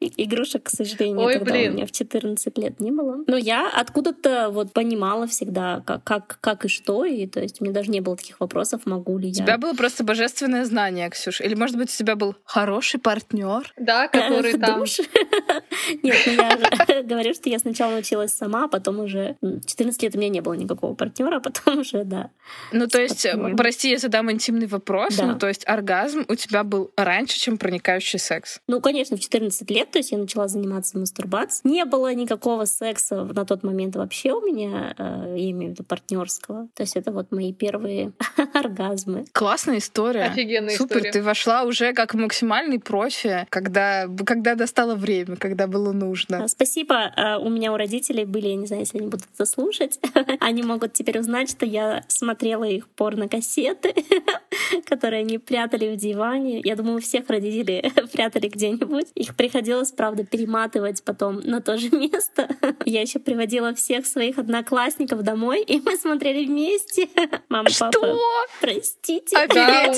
Игрушек, 0.00 0.64
к 0.64 0.70
сожалению, 0.70 1.20
Ой, 1.20 1.34
тогда 1.34 1.52
блин. 1.52 1.72
у 1.72 1.74
меня 1.76 1.86
в 1.86 1.92
14 1.92 2.58
лет 2.58 2.80
не 2.80 2.90
было. 2.90 3.24
Но 3.26 3.36
я 3.36 3.70
откуда-то 3.70 4.50
вот 4.50 4.72
понимала 4.72 5.26
всегда, 5.26 5.82
как, 5.86 6.04
как, 6.04 6.38
как 6.40 6.64
и 6.64 6.68
что, 6.68 7.04
и 7.04 7.26
то 7.26 7.40
есть 7.40 7.60
у 7.60 7.64
меня 7.64 7.72
даже 7.72 7.90
не 7.90 8.00
было 8.00 8.16
таких 8.24 8.40
вопросов, 8.40 8.82
могу 8.86 9.18
ли 9.18 9.26
У 9.26 9.30
я. 9.30 9.34
тебя 9.34 9.58
было 9.58 9.74
просто 9.74 10.04
божественное 10.04 10.64
знание, 10.64 11.10
Ксюш. 11.10 11.40
Или, 11.40 11.54
может 11.54 11.76
быть, 11.76 11.90
у 11.92 11.96
тебя 11.96 12.16
был 12.16 12.34
хороший 12.44 12.98
партнер? 12.98 13.72
Да, 13.76 14.08
который 14.12 14.58
там... 14.58 14.84
Нет, 16.02 16.16
ну 16.26 16.32
я 16.32 16.58
же 16.58 17.02
говорю, 17.04 17.34
что 17.34 17.50
я 17.50 17.58
сначала 17.58 17.98
училась 17.98 18.32
сама, 18.32 18.64
а 18.64 18.68
потом 18.68 19.00
уже 19.00 19.36
м, 19.42 19.60
14 19.60 20.02
лет 20.02 20.14
у 20.14 20.18
меня 20.18 20.30
не 20.30 20.40
было 20.40 20.54
никакого 20.54 20.94
партнера, 20.94 21.36
а 21.36 21.40
потом 21.40 21.80
уже, 21.80 22.04
да. 22.04 22.30
Ну, 22.72 22.86
то 22.86 23.00
есть, 23.00 23.26
э, 23.26 23.54
прости, 23.56 23.90
я 23.90 23.98
задам 23.98 24.30
интимный 24.30 24.66
вопрос. 24.66 25.18
Ну, 25.18 25.38
то 25.38 25.48
есть, 25.48 25.66
оргазм 25.66 26.24
у 26.28 26.34
тебя 26.34 26.64
был 26.64 26.90
раньше, 26.96 27.38
чем 27.38 27.58
проникающий 27.58 28.18
секс. 28.18 28.60
Ну, 28.66 28.80
конечно, 28.80 29.16
в 29.16 29.20
14 29.20 29.70
лет, 29.70 29.90
то 29.90 29.98
есть 29.98 30.12
я 30.12 30.18
начала 30.18 30.48
заниматься 30.48 30.98
мастурбацией. 30.98 31.72
Не 31.74 31.84
было 31.84 32.12
никакого 32.14 32.64
секса 32.64 33.24
на 33.24 33.44
тот 33.44 33.62
момент 33.62 33.96
вообще 33.96 34.32
у 34.32 34.40
меня, 34.40 34.94
э, 34.96 35.34
я 35.36 35.50
имею 35.50 35.70
в 35.70 35.74
виду 35.74 35.84
партнерского. 35.84 36.68
То 36.74 36.82
есть 36.82 36.96
это 36.96 37.12
вот 37.12 37.32
мои 37.32 37.52
первые 37.52 38.10
оргазмы. 38.54 39.24
Классная 39.32 39.78
история. 39.78 40.24
Офигенная 40.24 40.76
Супер, 40.76 40.96
история. 40.96 41.12
ты 41.12 41.22
вошла 41.22 41.62
уже 41.64 41.92
как 41.92 42.14
максимальный 42.14 42.78
профи, 42.78 43.46
когда, 43.50 44.06
когда 44.26 44.54
достало 44.54 44.94
время, 44.94 45.36
когда 45.36 45.66
было 45.66 45.92
нужно. 45.92 46.44
А, 46.44 46.48
Спасибо. 46.48 47.12
А, 47.16 47.38
У 47.38 47.48
меня 47.48 47.72
у 47.72 47.76
родителей 47.76 48.24
были, 48.24 48.48
я 48.48 48.56
не 48.56 48.66
знаю, 48.66 48.82
если 48.82 48.98
они 48.98 49.08
будут 49.08 49.26
это 49.34 49.46
слушать, 49.46 49.98
они 50.40 50.62
могут 50.62 50.92
теперь 50.92 51.18
узнать, 51.18 51.50
что 51.50 51.66
я 51.66 52.04
смотрела 52.08 52.64
их 52.64 52.88
порно-кассеты, 52.88 53.94
которые 54.86 55.20
они 55.20 55.38
прятали 55.38 55.94
в 55.94 55.96
диване. 55.96 56.60
Я 56.64 56.76
думаю, 56.76 56.96
у 56.96 57.00
всех 57.00 57.28
родителей 57.28 57.92
прятали 58.12 58.48
где-нибудь. 58.48 59.08
Их 59.14 59.34
приходилось, 59.36 59.92
правда, 59.92 60.24
перематывать 60.24 61.02
потом 61.04 61.40
на 61.40 61.60
то 61.60 61.76
же 61.76 61.90
место. 61.90 62.48
Я 62.84 63.00
еще 63.02 63.18
приводила 63.18 63.74
всех 63.74 64.06
своих 64.06 64.38
одноклассников 64.38 65.22
домой, 65.22 65.62
и 65.62 65.80
мы 65.80 65.96
смотрели 65.96 66.44
вместе. 66.44 67.08
Мама, 67.48 67.70
Что? 67.98 68.18
простите. 68.60 69.46
Да, 69.48 69.92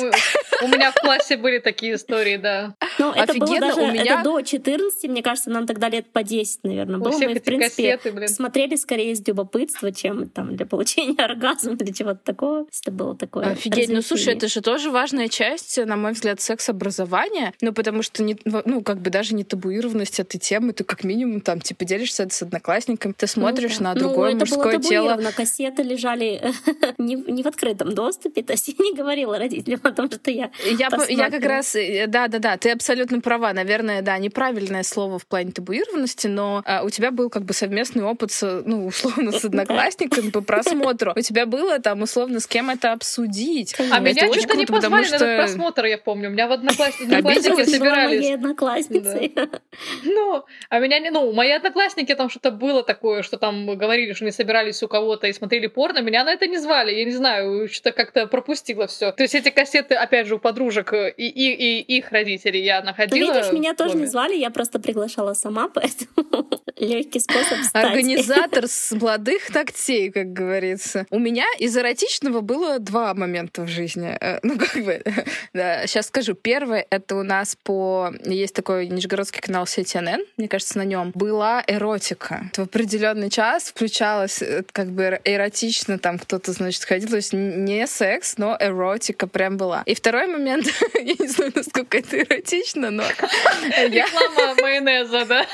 у, 0.63 0.65
у 0.65 0.69
меня 0.69 0.91
в 0.91 0.95
классе 0.95 1.37
были 1.37 1.59
такие 1.59 1.95
истории, 1.95 2.37
да. 2.37 2.75
Ну, 2.99 3.13
это 3.13 3.35
было 3.35 3.59
даже 3.61 3.81
у 3.81 3.91
меня- 3.91 4.15
это 4.21 4.23
до 4.25 4.41
14, 4.41 5.05
мне 5.11 5.23
кажется, 5.23 5.51
нам 5.51 5.67
тогда 5.67 5.89
лет 5.89 6.07
по 6.13 6.23
10, 6.23 6.65
наверное, 6.65 6.99
У 6.99 7.03
было. 7.03 7.13
Мы, 7.19 7.35
в 7.35 7.43
принципе, 7.43 7.59
кассеты, 7.95 8.13
блин. 8.13 8.29
смотрели 8.29 8.77
скорее 8.77 9.13
из 9.13 9.27
любопытства, 9.27 9.93
чем 9.93 10.29
там 10.29 10.57
для 10.57 10.67
получения 10.67 11.17
оргазма 11.25 11.75
или 11.75 11.93
чего-то 11.93 12.21
такого. 12.25 12.67
Это 12.83 12.91
было 12.91 13.17
такое 13.17 13.47
Офигеть, 13.53 13.89
ну 13.91 14.03
слушай, 14.03 14.35
это 14.35 14.49
же 14.49 14.61
тоже 14.61 14.91
важная 14.91 15.29
часть, 15.29 15.79
на 15.85 15.97
мой 15.97 16.13
взгляд, 16.13 16.41
секс-образования, 16.41 17.53
ну 17.61 17.73
потому 17.73 18.03
что, 18.03 18.23
не, 18.23 18.37
ну 18.45 18.83
как 18.83 19.01
бы 19.01 19.11
даже 19.11 19.35
не 19.35 19.45
табуированность 19.45 20.21
этой 20.21 20.39
темы, 20.39 20.73
ты 20.73 20.85
как 20.85 21.05
минимум 21.05 21.41
там 21.41 21.61
типа 21.61 21.85
делишься 21.85 22.25
это 22.25 22.35
с 22.35 22.43
одноклассниками, 22.43 23.13
ты 23.13 23.27
смотришь 23.27 23.79
Ну 23.79 23.85
да. 23.85 23.95
на 23.95 23.95
другое 23.95 24.33
ну, 24.33 24.37
это 24.39 24.47
было 24.51 24.57
мужское 24.65 24.79
тело. 24.81 25.09
табуировано. 25.11 25.33
Кассеты 25.33 25.83
лежали 25.83 26.43
не 26.99 27.43
в 27.43 27.47
открытом 27.47 27.86
доступе, 27.95 28.43
то 28.43 28.53
есть 28.53 28.69
я 28.69 28.75
не 28.79 28.95
говорила 28.95 29.39
родителям 29.39 29.81
о 29.83 29.93
том, 29.93 30.11
что 30.11 30.31
я 30.31 30.51
Я, 30.65 30.89
я 31.09 31.31
как 31.31 31.45
раз, 31.45 31.77
да, 32.07 32.29
да, 32.29 32.39
да, 32.39 32.57
ты 32.57 32.71
абсолютно 32.71 33.21
права. 33.21 33.53
Наверное, 33.53 34.03
да, 34.03 34.19
неправильное 34.19 34.83
слово 34.83 35.19
в 35.19 35.27
плане 35.27 35.53
табуированности, 35.53 36.27
но 36.27 36.63
а, 36.65 36.83
у 36.85 36.91
тебя 36.91 37.11
был 37.11 37.31
как 37.31 37.45
бы 37.45 37.55
совместный 37.55 38.05
опыт, 38.05 38.33
с, 38.33 38.63
ну, 38.65 38.87
условно, 38.87 39.33
с 39.33 39.45
одноклассниками 39.45 40.31
по 40.31 40.41
просмотру. 40.41 41.13
У 41.17 41.21
тебя 41.21 41.47
было 41.47 41.79
там, 41.79 42.03
условно, 42.03 42.41
с 42.41 42.47
кем 42.47 42.71
это 42.71 42.93
обсудить. 42.93 43.75
А 43.91 44.01
меня 44.01 44.33
что-то 44.33 44.57
не 44.57 44.67
позвали 44.67 45.09
на 45.09 45.15
этот 45.17 45.37
просмотр, 45.37 45.85
я 45.87 45.99
помню. 45.99 46.29
У 46.29 46.33
меня 46.33 46.49
в 46.49 46.53
одноклассники 46.57 47.23
моей 47.23 47.43
собирались. 47.43 48.31
одноклассницей. 48.31 49.35
Ну, 50.05 50.45
а 50.69 50.79
меня 50.79 50.99
не... 50.99 51.11
Ну, 51.11 51.33
мои 51.33 51.51
одноклассники 51.51 52.15
там 52.15 52.31
что-то 52.31 52.51
было 52.51 52.83
такое, 52.83 53.23
что 53.23 53.37
там 53.37 53.67
говорили, 53.77 54.13
что 54.13 54.25
они 54.25 54.33
собирались 54.33 54.83
у 54.83 54.89
кого-то 54.89 55.27
и 55.27 55.33
смотрели 55.33 55.67
порно. 55.67 56.01
Меня 56.01 56.25
на 56.25 56.33
это 56.33 56.47
не 56.47 56.59
звали. 56.59 56.95
Я 56.95 57.05
не 57.05 57.13
знаю, 57.13 57.69
что-то 57.77 57.93
как-то 57.93 58.27
пропустила 58.27 58.87
все. 58.87 59.13
То 59.13 59.23
есть 59.23 59.35
эти 59.35 59.51
кассеты, 59.51 59.95
опять 59.95 60.27
же, 60.27 60.37
у 60.37 60.39
подружек 60.39 60.93
э, 60.93 61.11
и, 61.17 61.29
и, 61.29 61.81
и 61.81 61.97
их 61.99 62.11
родителей 62.11 62.63
я 62.65 62.81
Ну, 62.81 62.87
находила. 62.87 63.33
видишь, 63.35 63.53
меня 63.53 63.75
тоже 63.75 63.97
не 63.97 64.07
звали, 64.07 64.35
я 64.37 64.51
просто 64.51 64.79
приглашала 64.81 65.35
сама, 65.35 65.69
поэтому 65.75 66.49
легкий 66.77 67.21
способ 67.21 67.59
стать. 67.65 67.85
Организатор 67.85 68.67
с 68.67 68.93
молодых 69.01 69.55
ногтей, 69.55 70.11
как 70.11 70.33
говорится. 70.33 71.07
У 71.11 71.19
меня 71.19 71.47
из 71.59 71.77
эротичного 71.77 72.41
было 72.41 72.79
два 72.79 73.15
момента 73.15 73.63
в 73.63 73.69
жизни. 73.69 74.17
Э, 74.21 74.39
Ну, 74.43 74.59
как 74.59 74.75
бы, 74.85 75.03
да, 75.55 75.87
сейчас 75.87 76.07
скажу. 76.09 76.35
Первое, 76.35 76.87
это 76.91 77.17
у 77.17 77.23
нас 77.23 77.57
по... 77.63 78.13
Есть 78.25 78.55
такой 78.55 78.89
нижегородский 78.89 79.41
канал 79.41 79.65
CNN, 79.65 80.25
мне 80.37 80.49
кажется, 80.49 80.79
на 80.79 80.85
нем 80.85 81.13
была 81.15 81.63
эротика. 81.67 82.51
В 82.55 82.61
определенный 82.61 83.31
час 83.31 83.65
включалась 83.71 84.43
э, 84.43 84.63
как 84.73 84.89
бы 84.89 85.03
эр- 85.03 85.21
эротично, 85.25 85.99
там 85.99 86.19
кто-то, 86.19 86.53
значит, 86.53 86.85
ходил. 86.85 87.09
То 87.11 87.17
есть 87.17 87.33
не 87.67 87.87
секс, 87.89 88.39
но 88.39 88.57
эротика 88.61 89.27
прям 89.27 89.57
была. 89.57 89.83
И 89.87 89.95
второй 89.95 90.29
момент, 90.29 90.67
я 90.95 91.03
не 91.19 91.27
знаю, 91.29 91.53
насколько 91.55 91.99
это 91.99 92.21
эротично, 92.21 92.91
но 92.91 93.03
Реклама 93.89 94.55
майонеза, 94.63 95.25
да? 95.27 95.47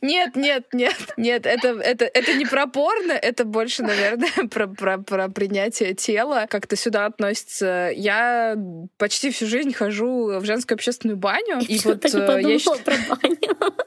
Нет, 0.00 0.36
нет, 0.36 0.66
нет, 0.72 0.96
нет, 1.16 1.46
это, 1.46 1.68
это, 1.80 2.04
это 2.04 2.34
не 2.34 2.44
про 2.44 2.66
порно, 2.66 3.12
это 3.12 3.44
больше, 3.44 3.82
наверное, 3.82 4.28
про, 4.50 4.66
про, 4.68 4.98
про 4.98 5.28
принятие 5.28 5.94
тела. 5.94 6.46
Как-то 6.48 6.76
сюда 6.76 7.06
относится. 7.06 7.90
Я 7.94 8.56
почти 8.98 9.30
всю 9.30 9.46
жизнь 9.46 9.72
хожу 9.72 10.38
в 10.38 10.44
женскую 10.44 10.76
общественную 10.76 11.16
баню. 11.16 11.60
И 11.66 11.80
вот 11.84 12.04
и 12.04 12.08
э, 12.16 12.40
я 12.42 12.58
считаю- 12.58 12.78
про 12.84 12.94
баню. 13.16 13.38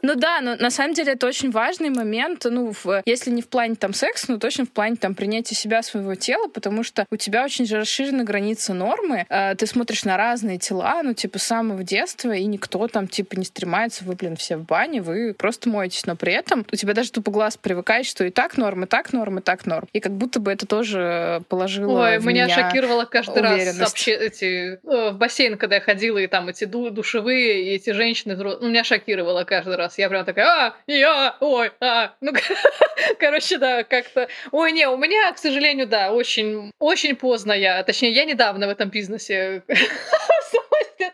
ну 0.02 0.16
да, 0.16 0.42
но 0.42 0.56
на 0.56 0.70
самом 0.72 0.94
деле 0.94 1.14
это 1.14 1.28
очень 1.28 1.52
важный 1.52 1.90
момент, 1.90 2.46
ну, 2.46 2.74
в- 2.84 3.02
если 3.06 3.30
не 3.32 3.42
в 3.42 3.48
плане 3.48 3.76
там 3.76 3.94
секса, 3.94 4.32
но 4.32 4.38
точно 4.38 4.66
в 4.66 4.72
плане 4.72 4.96
там 4.96 5.16
принятия 5.16 5.56
себя, 5.56 5.82
своего 5.84 6.16
тела, 6.26 6.48
потому 6.48 6.84
что 6.84 7.06
у 7.12 7.16
тебя 7.18 7.44
очень 7.44 7.66
же 7.66 7.78
расширены 7.78 8.24
границы 8.24 8.74
нормы, 8.74 9.26
э, 9.30 9.56
ты 9.56 9.68
смотришь 9.68 10.04
на 10.06 10.18
разные 10.18 10.58
тела, 10.58 11.02
ну, 11.04 11.14
типа, 11.14 11.38
с 11.40 11.44
самого 11.44 11.84
детства, 11.84 12.32
и 12.32 12.46
никто 12.46 12.88
там, 12.88 13.08
типа, 13.08 13.36
не 13.36 13.46
стремается, 13.46 14.04
вы, 14.04 14.16
блин, 14.16 14.36
все 14.36 14.58
в 14.58 14.66
бане, 14.66 15.02
вы 15.02 15.34
просто 15.34 15.70
моетесь, 15.70 16.06
но 16.06 16.16
при 16.16 16.34
этом 16.34 16.66
у 16.72 16.76
тебя 16.76 16.94
даже 16.94 17.12
тупо 17.12 17.32
глаз 17.32 17.58
привыкает, 17.58 18.06
что 18.06 18.24
и 18.24 18.32
так 18.32 18.58
норм, 18.58 18.86
и 18.86 18.88
так 18.88 19.14
норм, 19.14 19.40
и 19.40 19.42
так 19.42 19.66
норм. 19.66 19.88
И 19.94 20.00
как 20.00 20.14
будто 20.14 20.40
бы 20.40 20.52
это 20.52 20.66
тоже 20.66 21.44
положило 21.50 22.06
Ой, 22.06 22.18
в 22.18 22.26
меня, 22.26 22.46
меня 22.46 22.70
шокировало 22.70 23.06
каждый 23.06 23.42
раз 23.42 23.78
вообще 23.80 24.14
эти 24.14 24.80
э, 24.84 25.12
в 25.12 25.18
бассейн, 25.18 25.58
когда 25.58 25.76
я 25.76 25.82
ходила, 25.82 26.18
и 26.18 26.28
там 26.28 26.48
эти 26.48 26.66
ду- 26.66 26.90
душевые, 26.90 27.64
и 27.66 27.76
эти 27.76 27.92
женщины, 27.92 28.36
ну, 28.36 28.68
меня 28.68 28.84
шокировало 28.84 29.44
каждый 29.44 29.76
раз. 29.76 29.98
Я 29.98 30.10
прям 30.10 30.26
такая, 30.26 30.46
а, 30.46 30.76
я, 30.88 31.36
ой, 31.40 31.72
а, 31.80 32.14
ну, 32.22 32.34
короче, 33.20 33.58
да, 33.58 33.84
как-то. 33.84 34.28
Ой, 34.52 34.72
не, 34.72 34.88
у 34.88 34.98
меня, 34.98 35.32
к 35.32 35.38
сожалению, 35.38 35.88
да, 35.88 36.12
очень, 36.16 36.72
очень 36.80 37.16
поздно 37.16 37.54
я, 37.54 37.84
точнее, 37.84 38.12
я 38.12 38.26
недавно 38.26 38.68
в 38.68 38.70
этом 38.70 38.90
бизнесе. 38.90 39.64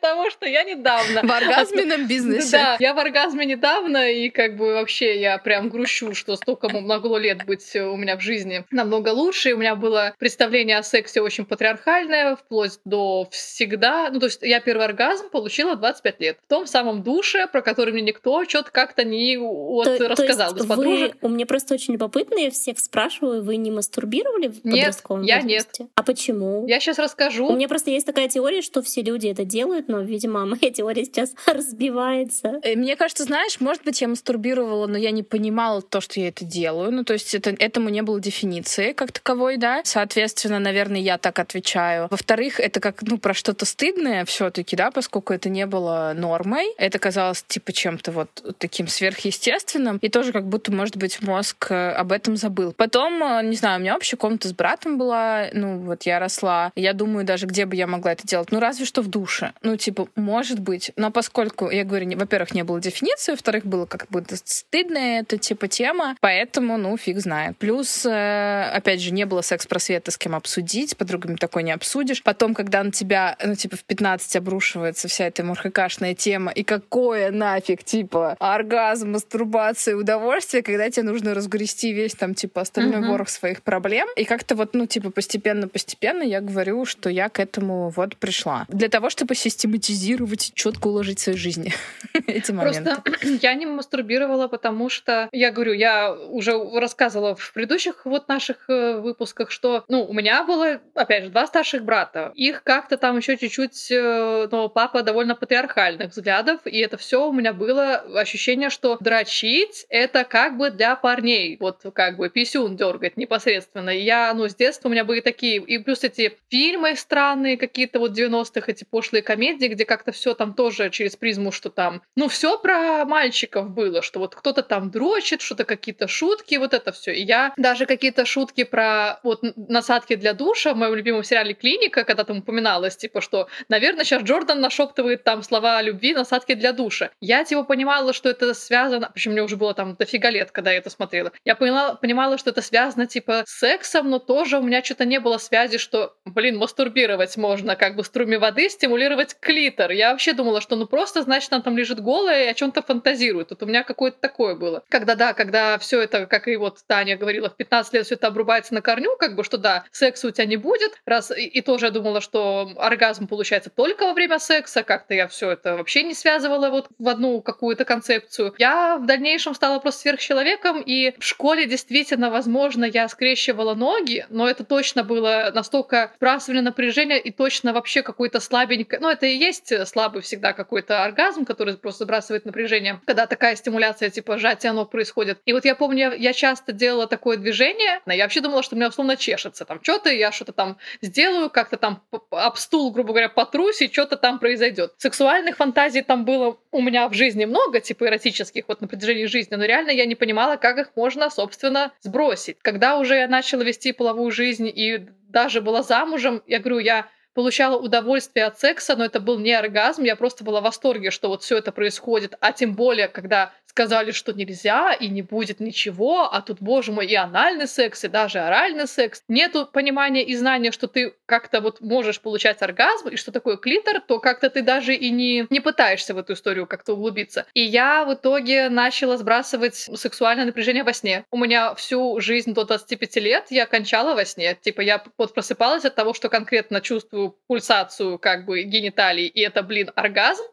Того, 0.01 0.29
что 0.31 0.47
я 0.47 0.63
недавно. 0.63 1.21
в 1.21 1.31
оргазменном 1.31 2.07
бизнесе. 2.07 2.51
Да, 2.57 2.77
я 2.79 2.93
в 2.93 2.99
оргазме 2.99 3.45
недавно, 3.45 4.11
и 4.11 4.29
как 4.29 4.57
бы 4.57 4.73
вообще 4.73 5.19
я 5.21 5.37
прям 5.37 5.69
грущу, 5.69 6.13
что 6.15 6.35
столько 6.35 6.69
мо- 6.69 6.81
могло 6.81 7.17
лет 7.19 7.45
быть 7.45 7.75
у 7.75 7.95
меня 7.95 8.17
в 8.17 8.21
жизни 8.21 8.65
намного 8.71 9.09
лучше. 9.09 9.51
И 9.51 9.53
у 9.53 9.57
меня 9.57 9.75
было 9.75 10.13
представление 10.17 10.77
о 10.79 10.83
сексе 10.83 11.21
очень 11.21 11.45
патриархальное, 11.45 12.35
вплоть 12.35 12.79
до 12.83 13.27
всегда. 13.31 14.09
Ну, 14.11 14.19
то 14.19 14.25
есть 14.25 14.39
я 14.41 14.59
первый 14.59 14.85
оргазм 14.85 15.29
получила 15.29 15.75
в 15.75 15.79
25 15.79 16.19
лет. 16.19 16.37
В 16.45 16.49
том 16.49 16.65
самом 16.65 17.03
душе, 17.03 17.47
про 17.47 17.61
который 17.61 17.93
мне 17.93 18.01
никто 18.01 18.43
что-то 18.45 18.71
как-то 18.71 19.03
не 19.03 19.37
вот, 19.37 19.85
То- 19.85 19.97
то 19.97 20.07
рассказал 20.09 20.47
есть 20.53 20.61
без 20.63 20.65
подружек. 20.65 21.13
вы, 21.21 21.29
у 21.29 21.31
меня 21.31 21.45
просто 21.45 21.75
очень 21.75 21.93
любопытно, 21.93 22.39
я 22.39 22.49
всех 22.51 22.79
спрашиваю, 22.79 23.43
вы 23.43 23.57
не 23.57 23.69
мастурбировали 23.71 24.47
в 24.47 24.65
Нет, 24.65 24.75
подростковом 24.77 25.21
я 25.23 25.41
нет. 25.41 25.65
возрасте? 25.67 25.87
А 25.95 26.03
почему? 26.03 26.65
Я 26.67 26.79
сейчас 26.79 26.97
расскажу. 26.97 27.47
У 27.47 27.55
меня 27.55 27.67
просто 27.67 27.91
есть 27.91 28.05
такая 28.07 28.27
теория, 28.29 28.61
что 28.63 28.81
все 28.81 29.01
люди 29.03 29.27
это 29.27 29.45
делают, 29.45 29.87
но, 29.91 30.01
видимо, 30.01 30.45
моя 30.45 30.71
теория 30.71 31.05
сейчас 31.05 31.33
разбивается. 31.45 32.59
Э, 32.63 32.75
Мне 32.75 32.95
кажется, 32.95 33.23
знаешь, 33.23 33.59
может 33.59 33.83
быть, 33.83 34.01
я 34.01 34.07
мастурбировала, 34.07 34.87
но 34.87 34.97
я 34.97 35.11
не 35.11 35.23
понимала 35.23 35.81
то, 35.81 36.01
что 36.01 36.19
я 36.19 36.29
это 36.29 36.45
делаю. 36.45 36.91
Ну, 36.91 37.03
то 37.03 37.13
есть 37.13 37.35
это, 37.35 37.51
этому 37.51 37.89
не 37.89 38.01
было 38.01 38.19
дефиниции 38.19 38.93
как 38.93 39.11
таковой, 39.11 39.57
да. 39.57 39.81
Соответственно, 39.83 40.59
наверное, 40.59 40.99
я 40.99 41.17
так 41.17 41.39
отвечаю. 41.39 42.07
Во-вторых, 42.09 42.59
это 42.59 42.79
как, 42.79 43.01
ну, 43.03 43.17
про 43.17 43.33
что-то 43.33 43.65
стыдное 43.65 44.25
все 44.25 44.49
таки 44.49 44.75
да, 44.75 44.91
поскольку 44.91 45.33
это 45.33 45.49
не 45.49 45.65
было 45.65 46.13
нормой. 46.15 46.73
Это 46.77 46.99
казалось, 46.99 47.43
типа, 47.47 47.73
чем-то 47.73 48.11
вот 48.11 48.55
таким 48.57 48.87
сверхъестественным. 48.87 49.97
И 49.97 50.09
тоже 50.09 50.31
как 50.31 50.47
будто, 50.47 50.71
может 50.71 50.97
быть, 50.97 51.21
мозг 51.21 51.67
э, 51.71 51.91
об 51.91 52.11
этом 52.11 52.35
забыл. 52.37 52.73
Потом, 52.73 53.21
э, 53.23 53.43
не 53.43 53.55
знаю, 53.55 53.79
у 53.79 53.81
меня 53.81 53.95
общая 53.95 54.17
комната 54.17 54.47
с 54.47 54.53
братом 54.53 54.97
была, 54.97 55.47
ну, 55.53 55.79
вот 55.79 56.03
я 56.03 56.19
росла. 56.19 56.71
Я 56.75 56.93
думаю, 56.93 57.25
даже 57.25 57.45
где 57.45 57.65
бы 57.65 57.75
я 57.75 57.87
могла 57.87 58.13
это 58.13 58.25
делать. 58.25 58.51
Ну, 58.51 58.59
разве 58.59 58.85
что 58.85 59.01
в 59.01 59.07
душе. 59.07 59.53
Ну, 59.61 59.77
типа, 59.81 60.07
может 60.15 60.59
быть. 60.59 60.91
Но 60.95 61.11
поскольку, 61.11 61.69
я 61.69 61.83
говорю, 61.83 62.05
не- 62.05 62.15
во-первых, 62.15 62.53
не 62.53 62.63
было 62.63 62.79
дефиниции, 62.79 63.31
во-вторых, 63.31 63.65
было 63.65 63.85
как 63.85 64.05
будто 64.09 64.35
стыдная 64.37 65.21
эта 65.21 65.37
типа 65.37 65.67
тема, 65.67 66.15
поэтому, 66.21 66.77
ну, 66.77 66.95
фиг 66.97 67.19
знает. 67.19 67.57
Плюс, 67.57 68.05
э, 68.05 68.71
опять 68.73 69.01
же, 69.01 69.11
не 69.11 69.25
было 69.25 69.41
секс-просвета 69.41 70.11
с 70.11 70.17
кем 70.17 70.35
обсудить, 70.35 70.95
подругами 70.97 71.35
такой 71.35 71.63
не 71.63 71.71
обсудишь. 71.71 72.23
Потом, 72.23 72.53
когда 72.53 72.83
на 72.83 72.91
тебя, 72.91 73.35
ну, 73.43 73.55
типа, 73.55 73.75
в 73.75 73.83
15 73.83 74.35
обрушивается 74.35 75.07
вся 75.07 75.25
эта 75.25 75.43
мурхакашная 75.43 76.13
тема, 76.13 76.51
и 76.51 76.63
какое 76.63 77.31
нафиг, 77.31 77.83
типа, 77.83 78.35
оргазм, 78.39 79.11
мастурбация, 79.11 79.95
удовольствие, 79.95 80.63
когда 80.63 80.89
тебе 80.89 81.03
нужно 81.03 81.33
разгрести 81.33 81.91
весь 81.93 82.13
там, 82.15 82.33
типа, 82.35 82.61
остальной 82.61 82.99
Мгм. 82.99 83.09
ворох 83.11 83.29
своих 83.29 83.61
проблем. 83.63 84.07
И 84.15 84.23
как-то 84.25 84.55
вот, 84.55 84.73
ну, 84.73 84.85
типа, 84.85 85.09
постепенно-постепенно 85.09 86.23
я 86.23 86.41
говорю, 86.41 86.85
что 86.85 87.09
я 87.09 87.29
к 87.29 87.39
этому 87.39 87.89
вот 87.89 88.17
пришла. 88.17 88.65
Для 88.69 88.87
того, 88.89 89.09
чтобы 89.09 89.35
систематизировать, 89.35 89.70
четко 89.79 90.87
уложить 90.87 91.19
в 91.19 91.23
своей 91.23 91.37
жизни 91.37 91.73
эти 92.27 92.51
моменты. 92.51 92.95
Просто 93.03 93.27
я 93.41 93.53
не 93.53 93.65
мастурбировала, 93.65 94.47
потому 94.47 94.89
что, 94.89 95.29
я 95.31 95.51
говорю, 95.51 95.73
я 95.73 96.13
уже 96.13 96.53
рассказывала 96.79 97.35
в 97.35 97.53
предыдущих 97.53 98.05
вот 98.05 98.27
наших 98.27 98.69
э, 98.69 98.99
выпусках, 98.99 99.51
что, 99.51 99.83
ну, 99.87 100.03
у 100.03 100.13
меня 100.13 100.43
было, 100.43 100.81
опять 100.95 101.25
же, 101.25 101.29
два 101.29 101.47
старших 101.47 101.83
брата. 101.83 102.31
Их 102.35 102.63
как-то 102.63 102.97
там 102.97 103.17
еще 103.17 103.37
чуть-чуть, 103.37 103.91
э, 103.91 104.47
но 104.51 104.69
папа 104.69 105.03
довольно 105.03 105.35
патриархальных 105.35 106.11
взглядов, 106.11 106.61
и 106.65 106.79
это 106.79 106.97
все 106.97 107.27
у 107.27 107.33
меня 107.33 107.53
было 107.53 107.95
ощущение, 108.15 108.69
что 108.69 108.97
дрочить 108.99 109.85
это 109.89 110.23
как 110.23 110.57
бы 110.57 110.69
для 110.69 110.95
парней, 110.95 111.57
вот 111.59 111.81
как 111.93 112.17
бы 112.17 112.29
писюн 112.29 112.75
дергать 112.75 113.17
непосредственно. 113.17 113.89
Я, 113.89 114.33
ну, 114.33 114.47
с 114.47 114.55
детства 114.55 114.89
у 114.89 114.91
меня 114.91 115.03
были 115.03 115.21
такие, 115.21 115.57
и 115.57 115.77
плюс 115.77 116.03
эти 116.03 116.37
фильмы 116.49 116.95
странные 116.95 117.57
какие-то 117.57 117.99
вот 117.99 118.17
90-х, 118.17 118.71
эти 118.71 118.83
пошлые 118.83 119.21
комедии, 119.21 119.60
комедии, 119.61 119.75
где 119.75 119.85
как-то 119.85 120.11
все 120.11 120.33
там 120.33 120.53
тоже 120.53 120.89
через 120.89 121.15
призму, 121.15 121.51
что 121.51 121.69
там, 121.69 122.01
ну, 122.15 122.27
все 122.27 122.57
про 122.57 123.05
мальчиков 123.05 123.69
было, 123.69 124.01
что 124.01 124.19
вот 124.19 124.35
кто-то 124.35 124.63
там 124.63 124.89
дрочит, 124.91 125.41
что-то 125.41 125.65
какие-то 125.65 126.07
шутки, 126.07 126.55
вот 126.55 126.73
это 126.73 126.91
все. 126.91 127.13
И 127.13 127.23
я 127.23 127.53
даже 127.57 127.85
какие-то 127.85 128.25
шутки 128.25 128.63
про 128.63 129.19
вот 129.23 129.41
насадки 129.55 130.15
для 130.15 130.33
душа 130.33 130.73
в 130.73 130.77
моем 130.77 130.95
любимом 130.95 131.23
сериале 131.23 131.53
«Клиника», 131.53 132.03
когда 132.03 132.23
там 132.23 132.39
упоминалось, 132.39 132.97
типа, 132.97 133.21
что, 133.21 133.47
наверное, 133.69 134.03
сейчас 134.03 134.23
Джордан 134.23 134.61
нашептывает 134.61 135.23
там 135.23 135.43
слова 135.43 135.81
любви, 135.81 136.13
насадки 136.13 136.55
для 136.55 136.73
душа. 136.73 137.09
Я, 137.21 137.43
типа, 137.43 137.63
понимала, 137.63 138.13
что 138.13 138.29
это 138.29 138.53
связано, 138.53 139.11
причем 139.13 139.31
мне 139.31 139.43
уже 139.43 139.57
было 139.57 139.73
там 139.73 139.95
дофига 139.95 140.31
лет, 140.31 140.51
когда 140.51 140.71
я 140.71 140.77
это 140.77 140.89
смотрела. 140.89 141.31
Я 141.45 141.55
поняла, 141.55 141.95
понимала, 141.95 142.37
что 142.37 142.49
это 142.49 142.61
связано, 142.61 143.05
типа, 143.05 143.43
с 143.45 143.59
сексом, 143.59 144.09
но 144.09 144.19
тоже 144.19 144.57
у 144.57 144.63
меня 144.63 144.83
что-то 144.83 145.05
не 145.05 145.19
было 145.19 145.37
связи, 145.37 145.77
что, 145.77 146.15
блин, 146.25 146.57
мастурбировать 146.57 147.37
можно, 147.37 147.75
как 147.75 147.95
бы 147.95 148.03
струме 148.03 148.39
воды 148.39 148.69
стимулировать 148.69 149.35
клитор. 149.51 149.91
Я 149.91 150.11
вообще 150.11 150.33
думала, 150.33 150.61
что 150.61 150.75
ну 150.77 150.87
просто, 150.87 151.23
значит, 151.23 151.51
она 151.51 151.61
там 151.61 151.77
лежит 151.77 151.99
голая 151.99 152.45
и 152.45 152.47
о 152.47 152.53
чем-то 152.53 152.81
фантазирует. 152.81 153.49
Тут 153.49 153.63
у 153.63 153.65
меня 153.65 153.83
какое-то 153.83 154.17
такое 154.19 154.55
было. 154.55 154.83
Когда, 154.87 155.15
да, 155.15 155.33
когда 155.33 155.77
все 155.77 156.01
это, 156.01 156.25
как 156.25 156.47
и 156.47 156.55
вот 156.55 156.79
Таня 156.87 157.17
говорила, 157.17 157.49
в 157.49 157.55
15 157.55 157.93
лет 157.93 158.05
все 158.05 158.15
это 158.15 158.27
обрубается 158.27 158.73
на 158.73 158.81
корню, 158.81 159.17
как 159.17 159.35
бы, 159.35 159.43
что 159.43 159.57
да, 159.57 159.83
секса 159.91 160.27
у 160.27 160.31
тебя 160.31 160.45
не 160.45 160.55
будет, 160.55 160.93
раз 161.05 161.31
и, 161.31 161.45
и 161.45 161.61
тоже 161.61 161.87
я 161.87 161.91
думала, 161.91 162.21
что 162.21 162.71
оргазм 162.77 163.27
получается 163.27 163.69
только 163.69 164.05
во 164.05 164.13
время 164.13 164.39
секса, 164.39 164.83
как-то 164.83 165.13
я 165.13 165.27
все 165.27 165.51
это 165.51 165.75
вообще 165.75 166.03
не 166.03 166.13
связывала 166.13 166.69
вот 166.69 166.87
в 166.97 167.09
одну 167.09 167.41
какую-то 167.41 167.83
концепцию. 167.83 168.53
Я 168.57 168.97
в 168.97 169.05
дальнейшем 169.05 169.53
стала 169.53 169.79
просто 169.79 170.01
сверхчеловеком, 170.01 170.81
и 170.81 171.13
в 171.19 171.25
школе 171.25 171.65
действительно, 171.65 172.29
возможно, 172.29 172.85
я 172.85 173.09
скрещивала 173.09 173.75
ноги, 173.75 174.25
но 174.29 174.49
это 174.49 174.63
точно 174.63 175.03
было 175.03 175.51
настолько 175.53 176.13
сбрасывали 176.15 176.61
напряжение 176.61 177.19
и 177.19 177.31
точно 177.31 177.73
вообще 177.73 178.01
какой-то 178.01 178.39
слабенький, 178.39 178.97
ну 178.99 179.09
это 179.09 179.25
и 179.31 179.37
есть 179.37 179.71
слабый 179.87 180.21
всегда 180.21 180.53
какой-то 180.53 181.03
оргазм, 181.03 181.45
который 181.45 181.77
просто 181.77 182.05
сбрасывает 182.05 182.45
напряжение, 182.45 182.99
когда 183.05 183.27
такая 183.27 183.55
стимуляция 183.55 184.09
типа 184.09 184.37
сжатия 184.37 184.71
ног 184.73 184.91
происходит. 184.91 185.39
И 185.45 185.53
вот 185.53 185.65
я 185.65 185.75
помню, 185.75 186.13
я 186.17 186.33
часто 186.33 186.71
делала 186.71 187.07
такое 187.07 187.37
движение, 187.37 188.01
я 188.05 188.23
вообще 188.23 188.41
думала, 188.41 188.63
что 188.63 188.75
у 188.75 188.77
меня 188.77 188.89
условно 188.89 189.15
чешется, 189.17 189.65
там 189.65 189.79
что-то, 189.81 190.09
я 190.09 190.31
что-то 190.31 190.51
там 190.51 190.77
сделаю, 191.01 191.49
как-то 191.49 191.77
там 191.77 192.03
об 192.31 192.57
стул, 192.57 192.91
грубо 192.91 193.09
говоря, 193.09 193.29
потрусь, 193.29 193.81
и 193.81 193.91
что-то 193.91 194.17
там 194.17 194.39
произойдет. 194.39 194.93
Сексуальных 194.97 195.57
фантазий 195.57 196.01
там 196.01 196.25
было 196.25 196.57
у 196.71 196.81
меня 196.81 197.07
в 197.07 197.13
жизни 197.13 197.45
много, 197.45 197.79
типа 197.79 198.05
эротических, 198.05 198.65
вот 198.67 198.81
на 198.81 198.87
протяжении 198.87 199.25
жизни, 199.25 199.55
но 199.55 199.65
реально 199.65 199.91
я 199.91 200.05
не 200.05 200.15
понимала, 200.15 200.55
как 200.57 200.77
их 200.77 200.91
можно, 200.95 201.29
собственно, 201.29 201.91
сбросить. 202.01 202.57
Когда 202.61 202.97
уже 202.97 203.15
я 203.15 203.27
начала 203.27 203.61
вести 203.63 203.91
половую 203.91 204.31
жизнь 204.31 204.67
и 204.67 205.07
даже 205.29 205.61
была 205.61 205.83
замужем, 205.83 206.43
я 206.45 206.59
говорю, 206.59 206.79
я 206.79 207.07
получала 207.33 207.77
удовольствие 207.77 208.45
от 208.45 208.59
секса, 208.59 208.95
но 208.95 209.05
это 209.05 209.19
был 209.19 209.39
не 209.39 209.53
оргазм, 209.53 210.03
я 210.03 210.15
просто 210.15 210.43
была 210.43 210.61
в 210.61 210.63
восторге, 210.63 211.11
что 211.11 211.29
вот 211.29 211.43
все 211.43 211.57
это 211.57 211.71
происходит, 211.71 212.35
а 212.41 212.51
тем 212.51 212.73
более, 212.75 213.07
когда 213.07 213.53
сказали, 213.71 214.11
что 214.11 214.33
нельзя 214.33 214.91
и 214.91 215.07
не 215.07 215.21
будет 215.21 215.61
ничего, 215.61 216.29
а 216.31 216.41
тут, 216.41 216.57
боже 216.59 216.91
мой, 216.91 217.07
и 217.07 217.15
анальный 217.15 217.67
секс, 217.67 218.03
и 218.03 218.09
даже 218.09 218.39
оральный 218.39 218.85
секс. 218.85 219.23
Нету 219.29 219.65
понимания 219.65 220.23
и 220.23 220.35
знания, 220.35 220.71
что 220.71 220.87
ты 220.87 221.13
как-то 221.25 221.61
вот 221.61 221.79
можешь 221.79 222.19
получать 222.19 222.61
оргазм, 222.61 223.07
и 223.07 223.15
что 223.15 223.31
такое 223.31 223.55
клитор, 223.55 224.01
то 224.01 224.19
как-то 224.19 224.49
ты 224.49 224.61
даже 224.61 224.93
и 224.93 225.09
не, 225.09 225.47
не 225.49 225.61
пытаешься 225.61 226.13
в 226.13 226.17
эту 226.17 226.33
историю 226.33 226.67
как-то 226.67 226.93
углубиться. 226.93 227.45
И 227.53 227.61
я 227.61 228.03
в 228.03 228.13
итоге 228.13 228.67
начала 228.67 229.15
сбрасывать 229.17 229.75
сексуальное 229.75 230.45
напряжение 230.45 230.83
во 230.83 230.91
сне. 230.91 231.23
У 231.31 231.37
меня 231.37 231.73
всю 231.75 232.19
жизнь 232.19 232.53
до 232.53 232.65
25 232.65 233.15
лет 233.17 233.45
я 233.51 233.65
кончала 233.65 234.15
во 234.15 234.25
сне. 234.25 234.57
Типа 234.61 234.81
я 234.81 235.01
вот 235.17 235.33
просыпалась 235.33 235.85
от 235.85 235.95
того, 235.95 236.13
что 236.13 236.27
конкретно 236.27 236.81
чувствую 236.81 237.37
пульсацию 237.47 238.19
как 238.19 238.45
бы 238.45 238.63
гениталий, 238.63 239.27
и 239.27 239.39
это, 239.39 239.63
блин, 239.63 239.91
оргазм. 239.95 240.43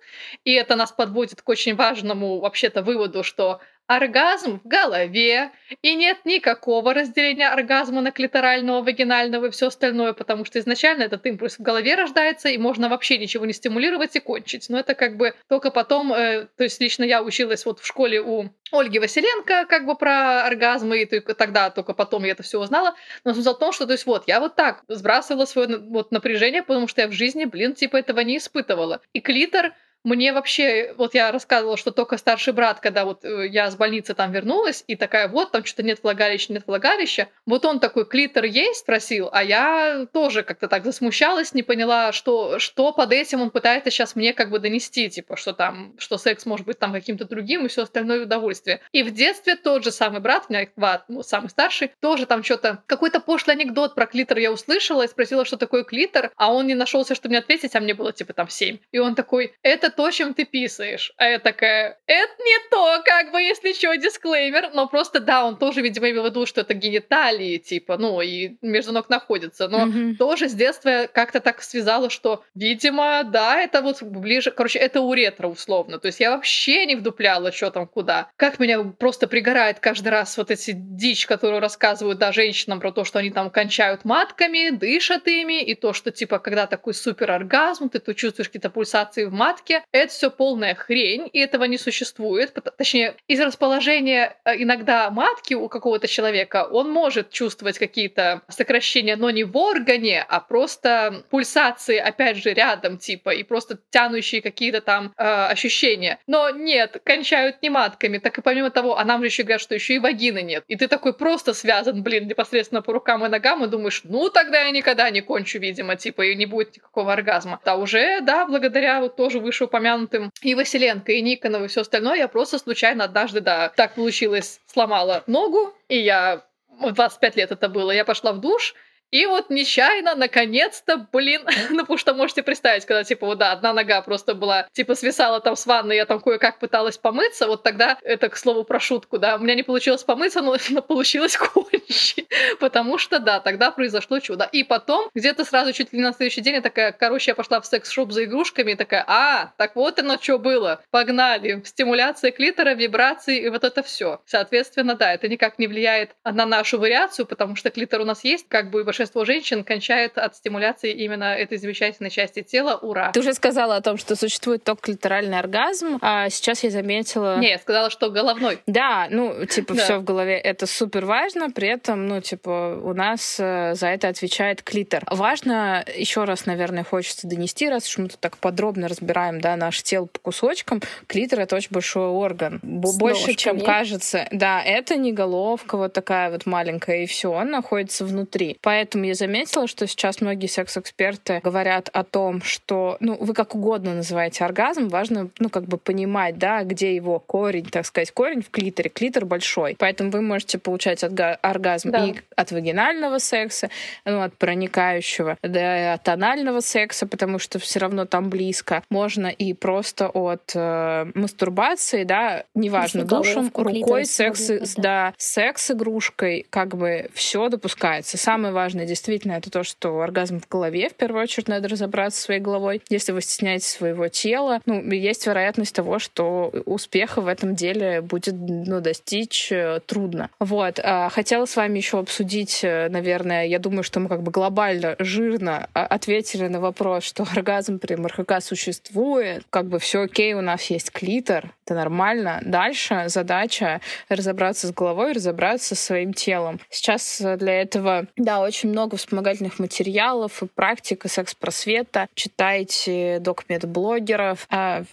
И 0.45 0.53
это 0.53 0.77
нас 0.77 0.93
подводит 0.93 1.43
к 1.43 1.49
очень 1.49 1.75
важному 1.75 2.39
вообще-то 2.39 2.83
выводу 2.83 3.08
выводу, 3.09 3.25
что 3.25 3.61
оргазм 3.87 4.61
в 4.61 4.69
голове, 4.69 5.51
и 5.81 5.95
нет 5.95 6.19
никакого 6.27 6.93
разделения 6.93 7.49
оргазма 7.49 8.03
на 8.03 8.11
клиторального, 8.11 8.83
вагинального 8.83 9.47
и 9.47 9.51
все 9.51 9.69
остальное, 9.69 10.13
потому 10.13 10.45
что 10.45 10.59
изначально 10.59 11.05
этот 11.05 11.25
импульс 11.25 11.59
в 11.59 11.63
голове 11.63 11.95
рождается, 11.95 12.51
и 12.51 12.59
можно 12.59 12.91
вообще 12.91 13.17
ничего 13.17 13.47
не 13.47 13.55
стимулировать 13.55 14.15
и 14.15 14.21
кончить. 14.21 14.67
Но 14.69 14.79
это 14.79 14.95
как 14.95 15.17
бы 15.17 15.33
только 15.49 15.71
потом, 15.71 16.13
э, 16.13 16.49
то 16.59 16.65
есть 16.65 16.79
лично 16.83 17.05
я 17.05 17.23
училась 17.23 17.65
вот 17.65 17.81
в 17.81 17.87
школе 17.87 18.21
у 18.21 18.51
Ольги 18.73 18.99
Василенко 18.99 19.65
как 19.67 19.87
бы 19.87 19.97
про 19.97 20.43
оргазмы, 20.45 21.01
и 21.01 21.07
только 21.07 21.35
тогда, 21.35 21.71
только 21.71 21.95
потом 21.95 22.25
я 22.25 22.33
это 22.33 22.43
все 22.43 22.61
узнала. 22.61 22.95
Но 23.25 23.33
смысл 23.33 23.55
в 23.55 23.59
том, 23.59 23.73
что, 23.73 23.87
то 23.87 23.93
есть 23.93 24.05
вот, 24.05 24.25
я 24.27 24.41
вот 24.41 24.55
так 24.55 24.83
сбрасывала 24.89 25.47
свое 25.47 25.79
вот 25.79 26.13
напряжение, 26.13 26.63
потому 26.63 26.89
что 26.89 27.01
я 27.01 27.09
в 27.09 27.13
жизни, 27.13 27.47
блин, 27.47 27.73
типа 27.73 27.97
этого 27.97 28.21
не 28.21 28.37
испытывала. 28.37 29.01
И 29.15 29.21
клитор— 29.21 29.73
мне 30.09 30.33
вообще, 30.33 30.95
вот 30.97 31.15
я 31.15 31.31
рассказывала, 31.31 31.77
что 31.77 31.91
только 31.91 32.17
старший 32.17 32.53
брат, 32.53 32.81
когда 32.81 33.05
вот 33.05 33.25
э, 33.25 33.47
я 33.49 33.71
с 33.71 33.77
больницы 33.77 34.15
там 34.15 34.33
вернулась, 34.33 34.83
и 34.87 34.97
такая, 34.97 35.29
вот, 35.29 35.53
там 35.53 35.65
что-то 35.65 35.83
нет 35.83 36.01
влагалища, 36.03 36.53
нет 36.53 36.65
влагалища, 36.67 37.29
вот 37.47 37.65
он 37.65 37.79
такой, 37.79 38.07
клитор 38.07 38.45
есть, 38.45 38.81
спросил, 38.81 39.29
а 39.33 39.45
я 39.45 40.07
тоже 40.13 40.43
как-то 40.43 40.69
так 40.69 40.85
засмущалась, 40.85 41.55
не 41.55 41.63
поняла, 41.63 42.13
что, 42.13 42.59
что 42.59 42.93
под 42.93 43.13
этим 43.13 43.43
он 43.43 43.51
пытается 43.51 43.91
сейчас 43.91 44.17
мне 44.17 44.33
как 44.33 44.51
бы 44.51 44.59
донести, 44.59 45.09
типа, 45.11 45.37
что 45.37 45.53
там, 45.53 45.95
что 45.99 46.19
секс 46.19 46.47
может 46.47 46.67
быть 46.67 46.79
там 46.79 46.93
каким-то 46.93 47.27
другим 47.27 47.67
и 47.67 47.69
все 47.69 47.83
остальное 47.83 48.23
удовольствие. 48.23 48.81
И 48.93 49.03
в 49.03 49.13
детстве 49.13 49.57
тот 49.57 49.85
же 49.85 49.91
самый 49.91 50.21
брат, 50.21 50.47
у 50.49 50.53
меня 50.53 50.67
два, 50.77 51.05
ну, 51.09 51.23
самый 51.23 51.49
старший, 51.49 51.93
тоже 52.01 52.27
там 52.27 52.43
что-то, 52.43 52.83
какой-то 52.87 53.21
пошлый 53.21 53.57
анекдот 53.57 53.95
про 53.95 54.07
клитор 54.07 54.39
я 54.39 54.51
услышала 54.53 55.03
и 55.03 55.09
спросила, 55.09 55.45
что 55.45 55.57
такое 55.57 55.85
клитор, 55.85 56.31
а 56.37 56.53
он 56.53 56.67
не 56.67 56.75
нашелся, 56.75 57.15
что 57.15 57.29
мне 57.29 57.39
ответить, 57.39 57.77
а 57.77 57.81
мне 57.81 57.95
было 57.95 58.13
типа 58.13 58.33
там 58.33 58.49
семь. 58.49 58.79
И 58.93 58.99
он 58.99 59.15
такой, 59.15 59.55
это 59.63 59.91
то, 59.99 60.13
чем 60.13 60.33
ты 60.33 60.45
писаешь. 60.45 61.13
А 61.17 61.29
я 61.29 61.41
такая, 61.41 61.99
это 62.07 62.33
не 62.39 62.71
то, 62.71 63.03
как 63.05 63.33
бы, 63.33 63.43
если 63.43 63.73
что, 63.73 63.97
дисклеймер. 63.97 64.71
Но 64.73 64.87
просто, 64.87 65.19
да, 65.19 65.45
он 65.45 65.57
тоже, 65.57 65.81
видимо, 65.81 66.09
имел 66.09 66.23
в 66.23 66.27
виду, 66.27 66.47
что 66.47 66.61
это 66.61 66.73
гениталии, 66.73 67.59
типа, 67.59 67.99
ну, 67.99 68.21
и 68.21 68.59
между 68.63 68.93
ног 68.93 69.09
находится. 69.09 69.67
Но 69.67 69.87
mm-hmm. 69.87 70.15
тоже 70.15 70.49
с 70.49 70.55
детства 70.55 71.09
как-то 71.13 71.41
так 71.41 71.61
связала, 71.63 72.11
что, 72.11 72.45
видимо, 72.55 73.25
да, 73.25 73.61
это 73.61 73.83
вот 73.83 74.01
ближе, 74.01 74.53
короче, 74.53 74.79
это 74.79 75.01
уретра 75.01 75.49
условно. 75.49 75.99
То 75.99 76.07
есть 76.07 76.21
я 76.21 76.31
вообще 76.31 76.87
не 76.87 76.95
вдупляла, 76.95 77.51
что 77.51 77.73
там 77.73 77.89
куда. 77.89 78.31
Как 78.37 78.61
меня 78.61 78.85
просто 78.85 79.27
пригорает 79.27 79.81
каждый 79.81 80.11
раз 80.11 80.39
вот 80.39 80.53
эти 80.53 80.75
дичь, 80.77 81.27
которую 81.27 81.61
рассказывают, 81.61 82.21
да, 82.21 82.31
женщинам 82.31 82.79
про 82.79 82.93
то, 82.93 83.03
что 83.03 83.19
они 83.19 83.33
там 83.33 83.51
кончают 83.51 84.05
матками, 84.05 84.71
дышат 84.71 85.27
ими, 85.27 85.61
и 85.61 85.75
то, 85.75 85.93
что, 85.93 86.13
типа, 86.13 86.39
когда 86.39 86.69
такой 86.69 86.95
супер 86.95 87.33
оргазм, 87.33 87.89
ты, 87.89 87.99
ты 87.99 88.15
чувствуешь 88.15 88.49
какие-то 88.49 88.71
пульсации 88.71 89.25
в 89.25 89.33
матке, 89.33 89.78
это 89.93 90.13
все 90.13 90.31
полная 90.31 90.75
хрень, 90.75 91.29
и 91.33 91.39
этого 91.41 91.65
не 91.65 91.79
существует. 91.79 92.55
Точнее, 92.77 93.17
из 93.27 93.41
расположения 93.41 94.37
э, 94.45 94.63
иногда 94.63 95.11
матки 95.11 95.55
у 95.55 95.69
какого-то 95.69 96.07
человека 96.09 96.67
он 96.71 96.91
может 96.91 97.31
чувствовать 97.31 97.79
какие-то 97.79 98.43
сокращения, 98.49 99.17
но 99.17 99.31
не 99.31 99.45
в 99.45 99.57
органе, 99.57 100.25
а 100.29 100.41
просто 100.41 101.25
пульсации, 101.31 101.97
опять 101.97 102.37
же, 102.37 102.53
рядом, 102.53 102.99
типа, 102.99 103.31
и 103.31 103.43
просто 103.43 103.79
тянущие 103.91 104.43
какие-то 104.43 104.81
там 104.81 105.13
э, 105.17 105.23
ощущения. 105.25 106.19
Но 106.27 106.51
нет, 106.51 107.01
кончают 107.05 107.63
не 107.63 107.71
матками. 107.71 108.19
Так 108.19 108.39
и 108.39 108.43
помимо 108.43 108.71
того, 108.71 108.99
а 108.99 109.05
нам 109.05 109.21
же 109.21 109.27
еще 109.27 109.43
говорят, 109.43 109.61
что 109.61 109.75
еще 109.75 109.95
и 109.95 109.99
вагины 109.99 110.43
нет. 110.43 110.65
И 110.69 110.77
ты 110.77 110.89
такой 110.89 111.13
просто 111.13 111.55
связан, 111.55 112.03
блин, 112.03 112.27
непосредственно 112.27 112.83
по 112.83 112.93
рукам 112.93 113.25
и 113.25 113.29
ногам, 113.29 113.65
и 113.65 113.69
думаешь, 113.69 114.03
ну 114.05 114.29
тогда 114.31 114.63
я 114.63 114.71
никогда 114.71 115.11
не 115.11 115.21
кончу, 115.21 115.59
видимо, 115.59 115.97
типа, 115.97 116.23
и 116.23 116.35
не 116.35 116.47
будет 116.47 116.77
никакого 116.77 117.13
оргазма. 117.13 117.61
А 117.65 117.77
уже, 117.77 118.21
да, 118.21 118.47
благодаря 118.47 119.01
вот 119.01 119.17
тоже 119.17 119.41
вышеупомянутым 119.69 119.99
упомянутым 119.99 120.33
и 120.43 120.55
Василенко, 120.55 121.13
и 121.13 121.23
Никонов, 121.23 121.63
и 121.63 121.69
все 121.69 121.83
остальное, 121.83 122.17
я 122.17 122.29
просто 122.29 122.59
случайно 122.59 123.05
однажды, 123.05 123.41
да, 123.41 123.69
так 123.69 123.95
получилось, 123.95 124.61
сломала 124.67 125.23
ногу, 125.27 125.75
и 125.89 125.99
я 125.99 126.45
в 126.81 126.93
25 126.93 127.37
лет 127.37 127.53
это 127.53 127.69
было. 127.69 127.91
Я 127.91 128.05
пошла 128.05 128.33
в 128.33 128.41
душ, 128.41 128.75
и 129.11 129.25
вот 129.25 129.49
нечаянно, 129.49 130.15
наконец-то, 130.15 131.09
блин, 131.13 131.43
ну 131.71 131.79
потому 131.79 131.99
что 131.99 132.15
можете 132.15 132.43
представить, 132.43 132.85
когда, 132.85 133.05
типа, 133.05 133.27
вот, 133.27 133.39
да, 133.39 133.53
одна 133.53 133.73
нога 133.73 134.03
просто 134.03 134.35
была, 134.35 134.69
типа, 134.73 134.95
свисала 134.95 135.41
там 135.41 135.57
с 135.57 135.67
ванны, 135.67 135.93
я 135.93 136.05
там 136.05 136.21
кое-как 136.21 136.59
пыталась 136.59 136.99
помыться, 136.99 137.47
вот 137.47 137.63
тогда, 137.63 137.99
это, 138.03 138.29
к 138.29 138.37
слову, 138.37 138.65
про 138.65 138.81
шутку, 138.81 139.19
да, 139.19 139.37
у 139.37 139.39
меня 139.39 139.55
не 139.55 139.63
получилось 139.63 140.05
помыться, 140.05 140.43
но, 140.43 140.57
но 140.71 140.83
получилось 140.83 141.37
кончить, 141.89 142.29
потому 142.61 142.99
что, 142.99 143.19
да, 143.19 143.41
тогда 143.41 143.71
произошло 143.71 144.21
чудо. 144.21 144.49
И 144.53 144.65
потом, 144.65 145.09
где-то 145.15 145.45
сразу 145.45 145.73
чуть 145.73 145.93
ли 145.93 146.01
на 146.01 146.13
следующий 146.13 146.41
день, 146.41 146.55
я 146.55 146.61
такая, 146.61 146.93
короче, 146.93 147.31
я 147.33 147.35
пошла 147.35 147.61
в 147.61 147.67
секс-шоп 147.67 148.13
за 148.13 148.25
игрушками, 148.25 148.73
и 148.73 148.75
такая, 148.75 149.05
а, 149.07 149.53
так 149.57 149.77
вот 149.77 149.99
оно 149.99 150.19
что 150.21 150.39
было, 150.39 150.81
погнали, 150.91 151.63
стимуляция 151.65 152.31
клитора, 152.31 152.75
вибрации 152.75 153.41
и 153.41 153.49
вот 153.49 153.65
это 153.65 153.83
все. 153.83 154.21
Соответственно, 154.27 154.95
да, 154.95 155.13
это 155.13 155.29
никак 155.29 155.59
не 155.59 155.67
влияет 155.67 156.17
на 156.25 156.47
нашу 156.47 156.79
вариацию, 156.79 157.27
потому 157.27 157.57
что 157.57 157.71
клитор 157.71 158.01
у 158.01 158.05
нас 158.05 158.25
есть, 158.25 158.47
как 158.49 158.71
бы 158.71 158.85
большинство 158.85 159.25
женщин 159.25 159.65
кончает 159.65 160.19
от 160.19 160.37
стимуляции 160.37 160.93
именно 160.93 161.35
этой 161.35 161.59
замечательной 161.59 162.11
части 162.11 162.43
тела. 162.43 162.77
Ура! 162.77 163.13
Ты 163.13 163.21
уже 163.21 163.35
сказала 163.35 163.77
о 163.77 163.81
том, 163.81 163.97
что 163.97 164.17
существует 164.17 164.65
только 164.65 164.83
клиторальный 164.83 165.39
оргазм, 165.39 165.99
а 166.01 166.29
сейчас 166.31 166.65
я 166.65 166.71
заметила... 166.71 167.39
Не, 167.39 167.51
я 167.51 167.59
сказала, 167.59 167.91
что 167.91 168.11
головной. 168.11 168.61
Да, 168.67 169.09
ну, 169.11 169.45
типа, 169.47 169.75
все 169.75 169.99
в 169.99 170.05
голове, 170.05 170.39
это 170.39 170.67
супер 170.67 171.05
важно, 171.05 171.51
при 171.51 171.69
этом, 171.69 171.78
ну, 171.87 172.21
типа, 172.21 172.81
у 172.83 172.93
нас 172.95 173.37
э, 173.39 173.75
за 173.75 173.89
это 173.89 174.09
отвечает 174.09 174.63
клитор. 174.63 175.05
Важно, 175.11 175.85
еще 175.97 176.25
раз, 176.25 176.47
наверное, 176.47 176.85
хочется 176.85 177.27
донести, 177.27 177.69
раз 177.69 177.87
уж 177.89 177.99
мы 177.99 178.09
тут 178.09 178.21
так 178.21 178.37
подробно 178.39 178.89
разбираем, 178.89 179.41
да, 179.41 179.57
наше 179.57 179.83
тело 179.83 180.07
по 180.07 180.19
кусочкам, 180.19 180.83
клитор— 181.07 181.41
это 181.41 181.57
очень 181.57 181.71
большой 181.71 182.09
орган. 182.09 182.61
С 182.63 182.97
Больше, 182.99 183.29
ножками. 183.29 183.37
чем 183.37 183.61
кажется. 183.61 184.27
Да, 184.33 184.63
это 184.63 184.97
не 184.97 185.13
головка 185.13 185.77
вот 185.77 185.93
такая 185.93 186.31
вот 186.31 186.47
маленькая, 186.47 187.05
и 187.05 187.07
все, 187.07 187.31
он 187.31 187.51
находится 187.51 188.05
внутри. 188.05 188.59
Поэтому 188.63 189.05
я 189.05 189.15
заметила, 189.15 189.67
что 189.67 189.87
сейчас 189.87 190.21
многие 190.21 190.47
секс-эксперты 190.47 191.41
говорят 191.43 191.89
о 191.93 192.05
том, 192.05 192.43
что, 192.43 192.97
ну, 193.01 193.17
вы 193.19 193.35
как 193.35 193.55
угодно 193.55 193.95
называете 193.95 194.45
оргазм, 194.45 194.89
важно, 194.89 195.31
ну, 195.39 195.51
как 195.51 195.65
бы 195.65 195.79
понимать, 195.79 196.39
да, 196.39 196.63
где 196.65 196.95
его 196.95 197.19
корень, 197.21 197.67
так 197.67 197.87
сказать, 197.87 198.11
корень 198.11 198.43
в 198.43 198.51
клиторе. 198.51 198.91
Клитор 198.91 199.25
большой. 199.25 199.77
Поэтому 199.79 200.11
вы 200.11 200.23
можете 200.23 200.59
получать 200.59 201.05
оргазм 201.05 201.68
да. 201.85 202.07
и 202.07 202.15
от 202.37 202.53
вагинального 202.53 203.19
секса, 203.19 203.71
ну, 204.05 204.23
от 204.23 204.37
проникающего, 204.37 205.37
да, 205.43 205.81
и 205.81 205.95
от 205.95 206.09
анального 206.09 206.61
секса, 206.61 207.07
потому 207.07 207.39
что 207.39 207.59
все 207.59 207.81
равно 207.81 208.05
там 208.05 208.31
близко. 208.31 208.83
Можно 208.91 209.27
и 209.27 209.53
просто 209.53 210.09
от 210.09 210.53
э, 210.55 211.07
мастурбации, 211.15 212.05
да, 212.05 212.45
неважно, 212.55 213.05
душем, 213.05 213.51
рукой, 213.55 214.05
секс, 214.05 214.51
да, 214.77 215.15
секс-игрушкой, 215.17 216.47
как 216.51 216.77
бы 216.77 217.11
все 217.13 217.49
допускается. 217.49 218.17
Самое 218.17 218.53
важное 218.53 218.87
действительно 218.87 219.33
это 219.33 219.51
то, 219.51 219.65
что 219.65 220.01
оргазм 220.01 220.41
в 220.41 220.49
голове, 220.49 220.89
в 220.89 220.95
первую 220.95 221.23
очередь, 221.23 221.49
надо 221.49 221.69
разобраться 221.69 222.21
своей 222.21 222.41
головой. 222.41 222.83
Если 222.89 223.13
вы 223.13 223.23
стесняетесь 223.23 223.69
своего 223.69 224.09
тела, 224.09 224.61
ну, 224.67 224.83
есть 224.93 225.27
вероятность 225.27 225.75
того, 225.75 225.99
что 225.99 226.53
успеха 226.67 227.21
в 227.21 227.27
этом 227.27 227.55
деле 227.55 228.01
будет 228.01 228.35
ну, 228.39 228.81
достичь 228.81 229.51
э, 229.53 229.81
трудно. 229.87 230.31
Вот. 230.39 230.81
А, 230.83 231.09
хотела 231.09 231.45
с 231.45 231.57
вами 231.59 231.79
еще 231.79 231.99
обсудить, 231.99 232.61
э, 232.63 232.89
наверное, 232.89 233.47
я 233.47 233.59
думаю, 233.59 233.83
что 233.83 234.01
мы 234.01 234.09
как 234.09 234.23
бы 234.23 234.31
глобально, 234.31 234.95
жирно 234.99 235.69
а, 235.75 235.85
ответили 235.85 236.47
на 236.47 236.61
вопрос, 236.61 237.05
что 237.05 237.25
оргазм 237.25 237.79
при 237.79 237.97
МРХК 237.97 238.41
существует, 238.41 239.45
как 239.51 239.67
бы 239.67 239.79
все 239.79 240.03
окей, 240.03 240.35
у 240.35 240.41
нас 240.41 240.63
есть 240.71 240.93
клитор, 240.93 241.53
это 241.69 241.75
нормально. 241.75 242.41
Дальше 242.45 243.05
задача 243.09 243.81
разобраться 244.09 244.69
с 244.69 244.73
головой, 244.73 245.13
разобраться 245.13 245.75
со 245.75 245.85
своим 245.85 246.15
телом. 246.15 246.61
Сейчас 246.71 247.21
для 247.21 247.61
этого, 247.61 248.07
да, 248.17 248.41
очень 248.41 248.71
много 248.71 248.97
вспомогательных 248.97 249.59
материалов 249.59 250.43
и 250.43 250.47
практика 250.47 251.09
секс-просвета. 251.09 252.09
Читайте 252.15 253.19
док-медблогеров. 253.21 254.47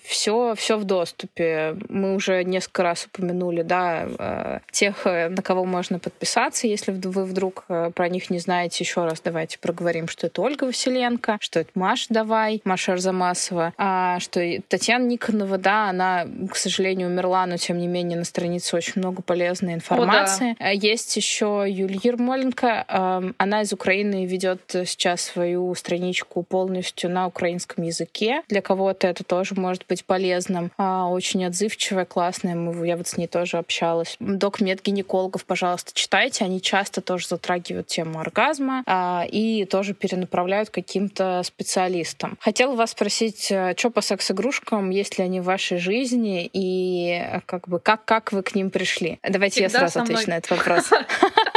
Все, 0.03 0.49
а, 0.49 0.55
все 0.55 0.77
в 0.77 0.83
доступе. 0.83 1.77
Мы 1.87 2.15
уже 2.15 2.43
несколько 2.43 2.83
раз 2.83 3.05
упомянули, 3.05 3.61
да, 3.61 4.07
э, 4.17 4.59
тех, 4.71 5.05
э, 5.05 5.29
на 5.29 5.41
кого 5.41 5.63
можно 5.65 5.99
подписаться, 5.99 6.54
если 6.63 6.91
вы 6.91 7.25
вдруг 7.25 7.65
э, 7.69 7.91
про 7.93 8.09
них 8.09 8.29
не 8.29 8.39
знаете. 8.39 8.83
Еще 8.83 9.03
раз 9.03 9.21
давайте 9.23 9.59
проговорим, 9.59 10.07
что 10.07 10.27
это 10.27 10.41
Ольга 10.41 10.65
Василенко, 10.65 11.37
что 11.39 11.59
это 11.61 11.71
Маша 11.75 12.07
Давай, 12.09 12.61
Маша 12.63 12.93
Арзамасова, 12.93 13.73
а, 13.77 14.19
что 14.19 14.41
Татьяна 14.67 15.05
Никонова, 15.05 15.57
да, 15.57 15.89
она, 15.89 16.25
к 16.49 16.55
сожалению, 16.55 17.09
умерла, 17.09 17.45
но 17.45 17.57
тем 17.57 17.77
не 17.77 17.87
менее 17.87 18.17
на 18.17 18.25
странице 18.25 18.75
очень 18.75 18.93
много 18.95 19.21
полезной 19.21 19.73
информации. 19.73 20.51
О, 20.51 20.55
да. 20.59 20.69
Есть 20.69 21.15
еще 21.17 21.65
Юлия 21.67 21.99
Ермоленко, 22.01 22.85
эм, 22.87 23.35
она 23.37 23.61
из 23.61 23.73
Украины 23.73 24.25
ведет 24.25 24.61
сейчас 24.69 25.21
свою 25.21 25.73
страничку 25.75 26.43
полностью 26.43 27.09
на 27.09 27.27
украинском 27.27 27.83
языке. 27.83 28.43
Для 28.47 28.61
кого-то 28.61 29.07
это 29.07 29.23
тоже 29.23 29.55
может 29.55 29.85
быть 29.87 30.05
полезным. 30.05 30.71
А, 30.77 31.09
очень 31.09 31.45
отзывчивая, 31.45 32.05
классная, 32.05 32.55
я 32.85 32.97
вот 32.97 33.07
с 33.07 33.17
ней 33.17 33.27
тоже 33.27 33.57
общалась. 33.57 34.15
Док 34.19 34.61
медгинекологов, 34.61 35.45
пожалуйста, 35.45 35.91
читайте, 35.93 36.44
они 36.45 36.61
часто 36.61 37.01
тоже 37.01 37.27
затрагивают 37.27 37.87
тему 37.87 38.19
оргазма 38.19 38.83
а, 38.85 39.25
и 39.29 39.65
тоже 39.65 39.93
перенаправляют 39.93 40.69
каким-то 40.69 41.41
специалистам. 41.43 42.37
Хотела 42.39 42.75
вас 42.75 42.91
спросить, 42.91 43.51
э, 43.51 43.73
что 43.77 43.89
по 43.89 44.01
секс-игрушкам, 44.01 44.89
есть 44.89 45.17
ли 45.17 45.23
они 45.23 45.41
в 45.41 45.45
вашей 45.45 45.77
жизни 45.77 46.49
и 46.51 47.21
э, 47.21 47.41
как 47.45 47.67
бы 47.67 47.79
как, 47.79 48.05
как 48.05 48.31
вы 48.31 48.43
к 48.43 48.55
ним 48.55 48.69
пришли? 48.69 49.19
Давайте 49.27 49.67
Всегда 49.67 49.85
я 49.85 49.89
сразу 49.89 50.03
отвечу 50.03 50.29
на 50.29 50.37
этот 50.37 50.51
вопрос. 50.51 50.89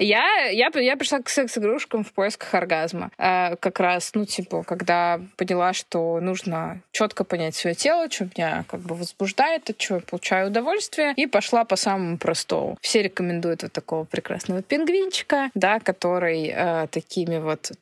Я, 0.00 0.46
я, 0.46 0.70
я 0.74 0.96
пришла 0.96 1.20
к 1.20 1.28
секс-игрушкам 1.28 2.04
в 2.04 2.12
поисках 2.12 2.54
оргазма. 2.54 3.10
А, 3.18 3.56
как 3.56 3.80
раз, 3.80 4.10
ну, 4.14 4.24
типа, 4.24 4.62
когда 4.64 5.20
поняла, 5.36 5.72
что 5.72 6.20
нужно 6.20 6.80
четко 6.92 7.24
понять 7.24 7.54
свое 7.54 7.74
тело, 7.74 8.10
что 8.10 8.24
меня 8.24 8.64
как 8.68 8.80
бы 8.80 8.94
возбуждает, 8.94 9.70
от 9.70 9.78
чего 9.78 9.96
я 9.96 10.02
получаю 10.02 10.48
удовольствие, 10.48 11.12
и 11.16 11.26
пошла 11.26 11.64
по 11.64 11.76
самому 11.76 12.18
простому. 12.18 12.78
Все 12.80 13.02
рекомендуют 13.02 13.62
вот 13.62 13.72
такого 13.72 14.04
прекрасного 14.04 14.62
пингвинчика, 14.62 15.50
да, 15.54 15.80
который 15.80 16.52
э, 16.54 16.86
такими 16.90 17.38
вот 17.38 17.72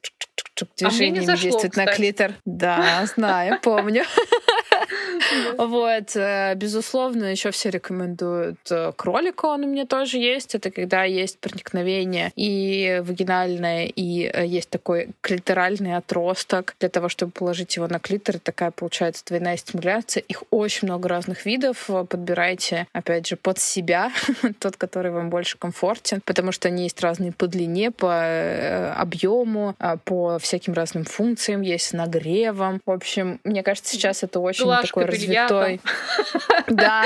движениями 0.77 1.33
а 1.33 1.37
действует 1.37 1.77
на 1.77 1.87
клитор. 1.87 2.35
Да, 2.44 3.07
знаю, 3.14 3.59
помню. 3.62 4.05
Вот, 5.59 6.16
э, 6.16 6.55
безусловно, 6.57 7.24
еще 7.24 7.50
все 7.50 7.70
рекомендуют 7.70 8.59
э, 8.70 8.92
кролика, 8.96 9.46
он 9.46 9.64
у 9.64 9.66
меня 9.66 9.87
тоже 9.87 10.18
есть. 10.18 10.55
Это 10.55 10.70
когда 10.70 11.05
есть 11.05 11.38
проникновение 11.38 12.33
и 12.37 13.00
вагинальное, 13.05 13.87
и 13.87 14.31
э, 14.33 14.46
есть 14.46 14.70
такой 14.70 15.11
клиторальный 15.20 15.96
отросток 15.96 16.74
для 16.81 16.88
того, 16.88 17.09
чтобы 17.09 17.33
положить 17.33 17.76
его 17.76 17.88
на 17.88 17.98
клитор. 17.98 18.38
Такая 18.38 18.70
получается 18.70 19.24
двойная 19.26 19.57
стимуляция. 19.57 20.22
Их 20.22 20.42
очень 20.50 20.88
много 20.88 21.09
разных 21.09 21.46
видов. 21.46 21.88
Подбирайте, 22.09 22.87
опять 22.92 23.26
же, 23.26 23.37
под 23.37 23.59
себя, 23.59 24.12
тот, 24.59 24.76
который 24.76 25.12
вам 25.12 25.31
больше 25.31 25.59
комфортен, 25.59 26.20
потому 26.24 26.52
что 26.52 26.68
они 26.68 26.85
есть 26.85 27.00
разные 27.00 27.33
по 27.33 27.46
длине, 27.46 27.90
по 27.90 28.94
объему, 28.96 29.76
по 30.05 30.38
всяким 30.38 30.72
разным 30.72 31.05
функциям, 31.05 31.61
есть 31.61 31.87
с 31.87 31.92
нагревом. 31.92 32.81
В 32.85 32.90
общем, 32.90 33.40
мне 33.44 33.62
кажется, 33.62 33.92
сейчас 33.92 34.22
это 34.22 34.40
очень 34.40 34.64
такой 34.83 35.05
развитой. 35.05 35.81
Да, 36.68 37.05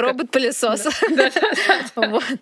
робот-пылесос. 0.00 0.88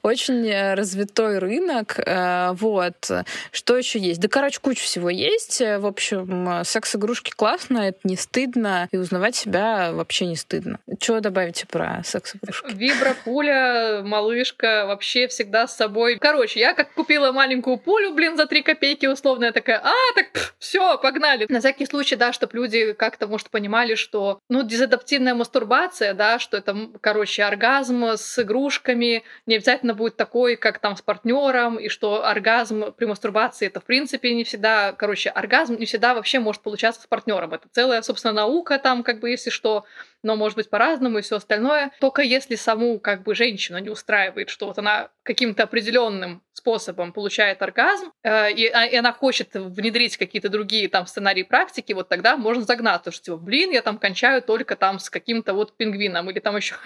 Очень 0.02 0.48
э, 0.48 0.74
развитой 0.74 1.38
рынок. 1.38 1.98
Э, 2.04 2.52
вот. 2.52 3.10
Что 3.52 3.76
еще 3.76 3.98
есть? 3.98 4.20
Да, 4.20 4.28
короче, 4.28 4.58
куча 4.60 4.82
всего 4.82 5.10
есть. 5.10 5.60
В 5.60 5.86
общем, 5.86 6.62
секс-игрушки 6.64 7.30
классно, 7.30 7.88
это 7.88 7.98
не 8.04 8.16
стыдно, 8.16 8.88
и 8.90 8.96
узнавать 8.96 9.36
себя 9.36 9.92
вообще 9.92 10.26
не 10.26 10.36
стыдно. 10.36 10.78
Что 11.00 11.20
добавите 11.20 11.66
про 11.66 12.02
секс-игрушки? 12.04 12.72
Вибропуля, 12.72 14.02
малышка, 14.02 14.86
вообще 14.86 15.28
всегда 15.28 15.66
с 15.66 15.76
собой. 15.76 16.18
Короче, 16.18 16.60
я 16.60 16.74
как 16.74 16.92
купила 16.94 17.32
маленькую 17.32 17.78
пулю, 17.78 18.12
блин, 18.14 18.36
за 18.36 18.46
3 18.46 18.62
копейки 18.62 19.06
условно, 19.06 19.46
я 19.46 19.52
такая, 19.52 19.80
а, 19.82 19.92
так 20.14 20.26
все, 20.58 20.98
погнали. 20.98 21.46
На 21.48 21.60
всякий 21.60 21.86
случай, 21.86 22.16
да, 22.16 22.32
чтобы 22.32 22.56
люди 22.56 22.92
как-то, 22.92 23.26
может, 23.26 23.45
понимали, 23.50 23.94
что, 23.94 24.40
ну, 24.48 24.62
дезадаптивная 24.62 25.34
мастурбация, 25.34 26.14
да, 26.14 26.38
что 26.38 26.56
это, 26.56 26.90
короче, 27.00 27.44
оргазм 27.44 28.04
с 28.16 28.38
игрушками, 28.38 29.24
не 29.46 29.56
обязательно 29.56 29.94
будет 29.94 30.16
такой, 30.16 30.56
как 30.56 30.78
там 30.78 30.96
с 30.96 31.02
партнером, 31.02 31.76
и 31.76 31.88
что 31.88 32.24
оргазм 32.24 32.92
при 32.92 33.06
мастурбации 33.06 33.66
это, 33.66 33.80
в 33.80 33.84
принципе, 33.84 34.34
не 34.34 34.44
всегда, 34.44 34.92
короче, 34.92 35.30
оргазм 35.30 35.76
не 35.78 35.86
всегда 35.86 36.14
вообще 36.14 36.38
может 36.38 36.62
получаться 36.62 37.02
с 37.02 37.06
партнером. 37.06 37.54
Это 37.54 37.68
целая, 37.72 38.02
собственно, 38.02 38.32
наука 38.32 38.78
там, 38.78 39.02
как 39.02 39.20
бы, 39.20 39.30
если 39.30 39.50
что, 39.50 39.84
но 40.22 40.36
может 40.36 40.56
быть 40.56 40.70
по-разному 40.70 41.18
и 41.18 41.22
все 41.22 41.36
остальное. 41.36 41.92
Только 42.00 42.22
если 42.22 42.56
саму 42.56 42.98
как 42.98 43.22
бы 43.22 43.34
женщину 43.34 43.78
не 43.78 43.90
устраивает, 43.90 44.50
что 44.50 44.66
вот 44.66 44.78
она 44.78 45.10
каким-то 45.26 45.64
определенным 45.64 46.42
способом 46.52 47.12
получает 47.12 47.60
оргазм, 47.60 48.12
э, 48.22 48.52
и, 48.52 48.66
а, 48.68 48.86
и 48.86 48.96
она 48.96 49.12
хочет 49.12 49.50
внедрить 49.52 50.16
какие-то 50.16 50.48
другие 50.48 50.88
там 50.88 51.06
сценарии 51.06 51.42
практики, 51.42 51.92
вот 51.92 52.08
тогда 52.08 52.36
можно 52.36 52.62
загнаться, 52.62 53.10
что 53.10 53.24
типа, 53.24 53.36
блин, 53.36 53.72
я 53.72 53.82
там 53.82 53.98
кончаю 53.98 54.40
только 54.40 54.74
там 54.76 54.98
с 54.98 55.10
каким-то 55.10 55.52
вот 55.52 55.76
пингвином 55.76 56.30
или 56.30 56.38
там 56.38 56.56
еще 56.56 56.76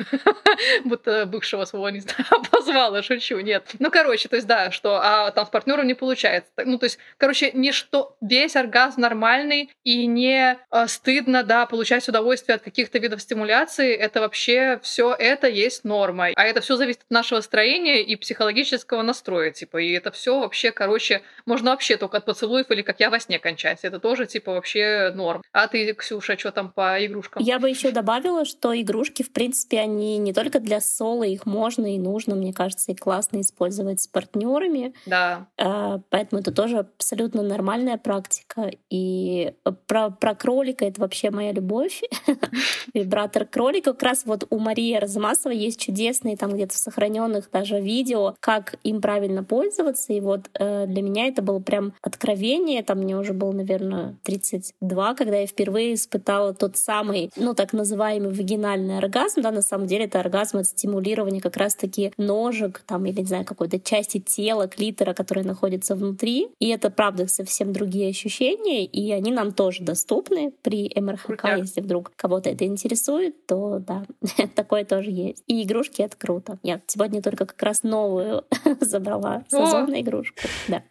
будто 0.85 1.25
бывшего 1.31 1.65
своего 1.65 1.91
не 1.91 2.01
знаю, 2.01 2.27
позвала, 2.51 3.03
шучу, 3.03 3.39
нет. 3.41 3.71
Ну, 3.79 3.91
короче, 3.91 4.29
то 4.29 4.37
есть 4.37 4.49
да, 4.49 4.71
что 4.71 5.01
а 5.01 5.31
там 5.31 5.47
с 5.47 5.51
партнером 5.51 5.87
не 5.87 5.95
получается. 5.95 6.51
Ну, 6.65 6.79
то 6.79 6.85
есть, 6.85 6.99
короче, 7.17 7.53
не 7.53 7.73
что 7.73 8.17
весь 8.21 8.57
оргазм 8.57 9.01
нормальный 9.01 9.71
и 9.85 10.07
не 10.07 10.59
э, 10.71 10.87
стыдно, 10.89 11.43
да, 11.43 11.67
получать 11.67 12.09
удовольствие 12.09 12.57
от 12.57 12.63
каких-то 12.63 12.99
видов 12.99 13.23
стимуляции, 13.23 13.95
это 13.95 14.21
вообще 14.21 14.81
все 14.83 15.15
это 15.15 15.47
есть 15.49 15.85
норма. 15.85 16.29
А 16.35 16.45
это 16.45 16.61
все 16.61 16.77
зависит 16.77 17.03
от 17.03 17.11
нашего 17.11 17.41
строения 17.41 18.03
и 18.03 18.17
психологического 18.31 19.03
настроя, 19.03 19.51
типа. 19.51 19.79
И 19.79 19.91
это 19.91 20.13
все 20.13 20.39
вообще, 20.39 20.71
короче, 20.71 21.23
можно 21.47 21.73
вообще 21.73 21.97
только 21.97 22.19
от 22.19 22.27
поцелуев 22.27 22.71
или 22.71 22.83
как 22.83 23.01
я 23.01 23.11
во 23.11 23.19
сне 23.19 23.41
кончать. 23.41 23.81
Это 23.83 23.99
тоже, 23.99 24.27
типа, 24.27 24.53
вообще 24.53 25.11
норм. 25.13 25.43
А 25.53 25.67
ты, 25.67 25.93
Ксюша, 25.95 26.39
что 26.39 26.53
там 26.53 26.71
по 26.71 27.05
игрушкам? 27.05 27.43
Я 27.43 27.59
бы 27.59 27.69
еще 27.69 27.91
добавила, 27.91 28.45
что 28.45 28.79
игрушки, 28.81 29.25
в 29.25 29.33
принципе, 29.33 29.81
они 29.81 30.19
не 30.19 30.33
только 30.33 30.61
для 30.61 30.81
соло, 30.81 31.25
их 31.25 31.45
можно 31.45 31.93
и 31.93 31.99
нужно, 31.99 32.37
мне 32.37 32.53
кажется, 32.53 32.93
и 32.93 32.95
классно 32.95 33.41
использовать 33.41 34.01
с 34.01 34.07
партнерами. 34.07 34.95
Да. 35.07 35.49
А, 35.59 36.01
поэтому 36.11 36.41
это 36.41 36.53
тоже 36.53 36.79
абсолютно 36.79 37.43
нормальная 37.43 37.99
практика. 37.99 38.71
И 38.91 39.55
про, 39.89 40.11
про 40.11 40.37
кролика 40.37 40.85
это 40.85 41.01
вообще 41.01 41.31
моя 41.31 41.51
любовь. 41.51 42.03
вибратор 42.95 43.47
кролика. 43.47 43.93
Как 43.93 44.03
раз 44.03 44.23
вот 44.25 44.47
у 44.51 44.59
Марии 44.59 44.95
Размасова 44.95 45.53
есть 45.53 45.81
чудесные 45.81 46.37
там 46.37 46.53
где-то 46.53 46.77
сохраненных 46.77 47.51
даже 47.51 47.81
видео, 47.81 48.20
как 48.41 48.75
им 48.85 49.01
правильно 49.01 49.43
пользоваться. 49.43 50.13
И 50.13 50.21
вот 50.21 50.51
э, 50.59 50.87
для 50.87 51.03
меня 51.03 51.27
это 51.27 51.43
было 51.43 51.61
прям 51.61 51.93
откровение. 52.03 52.83
Там 52.83 52.99
мне 52.99 53.17
уже 53.17 53.33
было, 53.33 53.53
наверное, 53.53 54.17
32, 54.25 55.15
когда 55.15 55.39
я 55.39 55.47
впервые 55.47 55.95
испытала 55.95 56.55
тот 56.55 56.77
самый, 56.77 57.31
ну, 57.37 57.55
так 57.55 57.73
называемый 57.73 58.31
вагинальный 58.31 58.99
оргазм. 58.99 59.43
Да, 59.43 59.51
на 59.51 59.63
самом 59.63 59.87
деле 59.87 60.05
это 60.05 60.21
оргазм 60.21 60.59
от 60.59 60.67
стимулирования 60.67 61.41
как 61.41 61.57
раз-таки 61.57 62.13
ножек 62.17 62.83
там 62.87 63.07
или, 63.07 63.21
не 63.21 63.27
знаю, 63.27 63.45
какой-то 63.45 63.79
части 63.79 64.21
тела, 64.21 64.69
клитора, 64.69 65.15
которая 65.15 65.45
находится 65.45 65.95
внутри. 65.95 66.49
И 66.59 66.69
это, 66.69 66.91
правда, 66.91 67.27
совсем 67.27 67.73
другие 67.73 68.11
ощущения, 68.11 68.85
и 68.85 69.11
они 69.13 69.33
нам 69.33 69.53
тоже 69.53 69.83
доступны 69.83 70.53
при 70.63 70.91
МРХК, 70.95 71.27
Крутяк. 71.27 71.59
если 71.59 71.81
вдруг 71.81 72.13
кого-то 72.17 72.51
это 72.51 72.65
интересует, 72.65 73.47
то 73.47 73.79
да, 73.79 74.05
такое 74.55 74.85
тоже 74.85 75.11
есть. 75.11 75.43
И 75.47 75.63
игрушки— 75.63 76.03
это 76.03 76.17
круто. 76.17 76.59
Я 76.63 76.81
сегодня 76.87 77.23
только 77.23 77.47
как 77.47 77.63
раз 77.63 77.83
новую 78.11 78.45
забрала 78.81 79.45
сезонную 79.49 80.01
игрушку. 80.01 80.41
Да. 80.69 80.83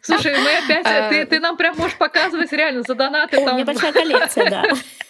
Слушай, 0.00 0.34
мы 0.38 0.64
опять... 0.64 0.86
А, 0.86 1.10
ты, 1.10 1.26
ты 1.26 1.40
нам 1.40 1.56
прям 1.56 1.76
можешь 1.76 1.96
показывать 1.96 2.52
реально 2.52 2.82
за 2.86 2.94
донаты. 2.94 3.36
О, 3.36 3.44
там... 3.44 3.54
У 3.54 3.56
меня 3.56 3.66
большая 3.66 3.92
коллекция, 3.92 4.50
да. 4.50 4.64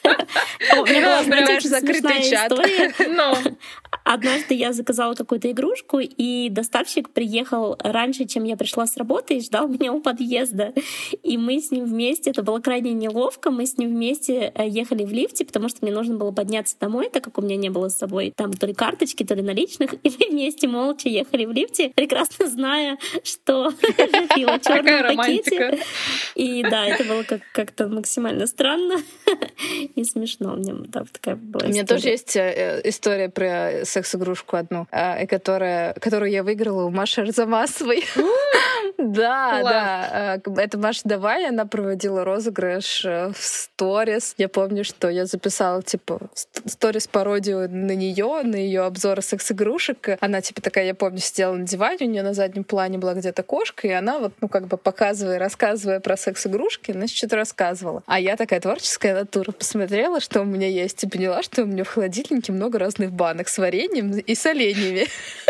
У 0.78 0.84
меня 0.86 1.02
была, 1.02 1.22
знаете, 1.24 1.68
закрытый 1.68 2.22
чат. 2.28 2.52
Однажды 4.04 4.54
я 4.54 4.72
заказала 4.72 5.14
какую-то 5.14 5.50
игрушку, 5.50 5.98
и 6.00 6.48
доставщик 6.48 7.10
приехал 7.10 7.76
раньше, 7.80 8.24
чем 8.24 8.44
я 8.44 8.56
пришла 8.56 8.86
с 8.86 8.96
работы, 8.96 9.36
и 9.36 9.40
ждал 9.40 9.68
меня 9.68 9.92
у 9.92 10.00
подъезда. 10.00 10.72
И 11.22 11.36
мы 11.36 11.60
с 11.60 11.70
ним 11.70 11.84
вместе, 11.84 12.30
это 12.30 12.42
было 12.42 12.60
крайне 12.60 12.92
неловко, 12.92 13.50
мы 13.50 13.66
с 13.66 13.76
ним 13.76 13.90
вместе 13.90 14.52
э, 14.54 14.66
ехали 14.68 15.04
в 15.04 15.12
лифте, 15.12 15.44
потому 15.44 15.68
что 15.68 15.78
мне 15.82 15.92
нужно 15.92 16.16
было 16.16 16.32
подняться 16.32 16.76
домой, 16.78 17.10
так 17.12 17.24
как 17.24 17.38
у 17.38 17.42
меня 17.42 17.56
не 17.56 17.70
было 17.70 17.88
с 17.88 17.98
собой 17.98 18.32
там 18.34 18.52
то 18.52 18.66
ли 18.66 18.74
карточки, 18.74 19.24
то 19.24 19.34
ли 19.34 19.42
наличных. 19.42 19.94
И 20.02 20.10
мы 20.10 20.30
вместе 20.30 20.68
молча 20.68 21.08
ехали 21.08 21.44
в 21.44 21.52
лифте, 21.58 21.90
прекрасно 21.94 22.46
зная, 22.46 22.98
что 23.22 23.70
в 23.70 24.60
черном 24.60 25.16
пакете. 25.16 25.78
И 26.34 26.62
да, 26.62 26.86
это 26.86 27.04
было 27.04 27.22
как- 27.22 27.42
как-то 27.52 27.88
максимально 27.88 28.46
странно 28.46 28.94
и 29.94 30.04
смешно. 30.04 30.54
У 30.54 30.56
меня 30.56 30.74
там 30.92 31.06
такая 31.06 31.36
была 31.36 31.66
У 31.66 31.68
меня 31.68 31.84
тоже 31.84 32.08
есть 32.08 32.36
э, 32.36 32.80
история 32.84 33.28
про 33.28 33.84
секс-игрушку 33.84 34.56
одну, 34.56 34.86
э, 34.90 35.26
которая, 35.26 35.94
которую 35.94 36.30
я 36.30 36.42
выиграла 36.42 36.84
у 36.84 36.90
Маши 36.90 37.22
Арзамасовой. 37.22 38.04
Да, 38.96 39.62
да. 39.62 40.40
Э, 40.44 40.50
это 40.60 40.78
Маша 40.78 41.02
Давай, 41.04 41.48
она 41.48 41.66
проводила 41.66 42.24
розыгрыш 42.24 43.04
в 43.04 43.36
сторис. 43.36 44.34
Я 44.38 44.48
помню, 44.48 44.82
что 44.82 45.08
я 45.08 45.24
записала, 45.24 45.82
типа, 45.82 46.20
сторис 46.66 47.06
пародию 47.06 47.70
на 47.70 47.94
нее, 47.94 48.42
на 48.42 48.56
ее 48.56 48.82
обзоры 48.82 49.22
секс-игрушек. 49.22 50.18
Она, 50.20 50.40
типа, 50.40 50.60
такая, 50.62 50.86
я 50.86 50.94
помню, 50.94 51.18
сидела 51.18 51.47
на 51.54 51.66
диване, 51.66 52.06
у 52.06 52.10
нее 52.10 52.22
на 52.22 52.34
заднем 52.34 52.64
плане 52.64 52.98
была 52.98 53.14
где-то 53.14 53.42
кошка, 53.42 53.86
и 53.86 53.90
она 53.90 54.18
вот, 54.18 54.32
ну, 54.40 54.48
как 54.48 54.66
бы 54.66 54.76
показывая, 54.76 55.38
рассказывая 55.38 56.00
про 56.00 56.16
секс-игрушки, 56.16 56.92
она 56.92 57.06
что-то 57.06 57.36
рассказывала. 57.36 58.02
А 58.06 58.20
я 58.20 58.36
такая 58.36 58.60
творческая 58.60 59.14
натура, 59.14 59.52
посмотрела, 59.52 60.20
что 60.20 60.40
у 60.40 60.44
меня 60.44 60.68
есть, 60.68 61.02
и 61.04 61.08
поняла, 61.08 61.42
что 61.42 61.62
у 61.62 61.66
меня 61.66 61.84
в 61.84 61.88
холодильнике 61.88 62.52
много 62.52 62.78
разных 62.78 63.12
банок 63.12 63.48
с 63.48 63.58
вареньем 63.58 64.12
и 64.18 64.34
соленьями. 64.34 65.06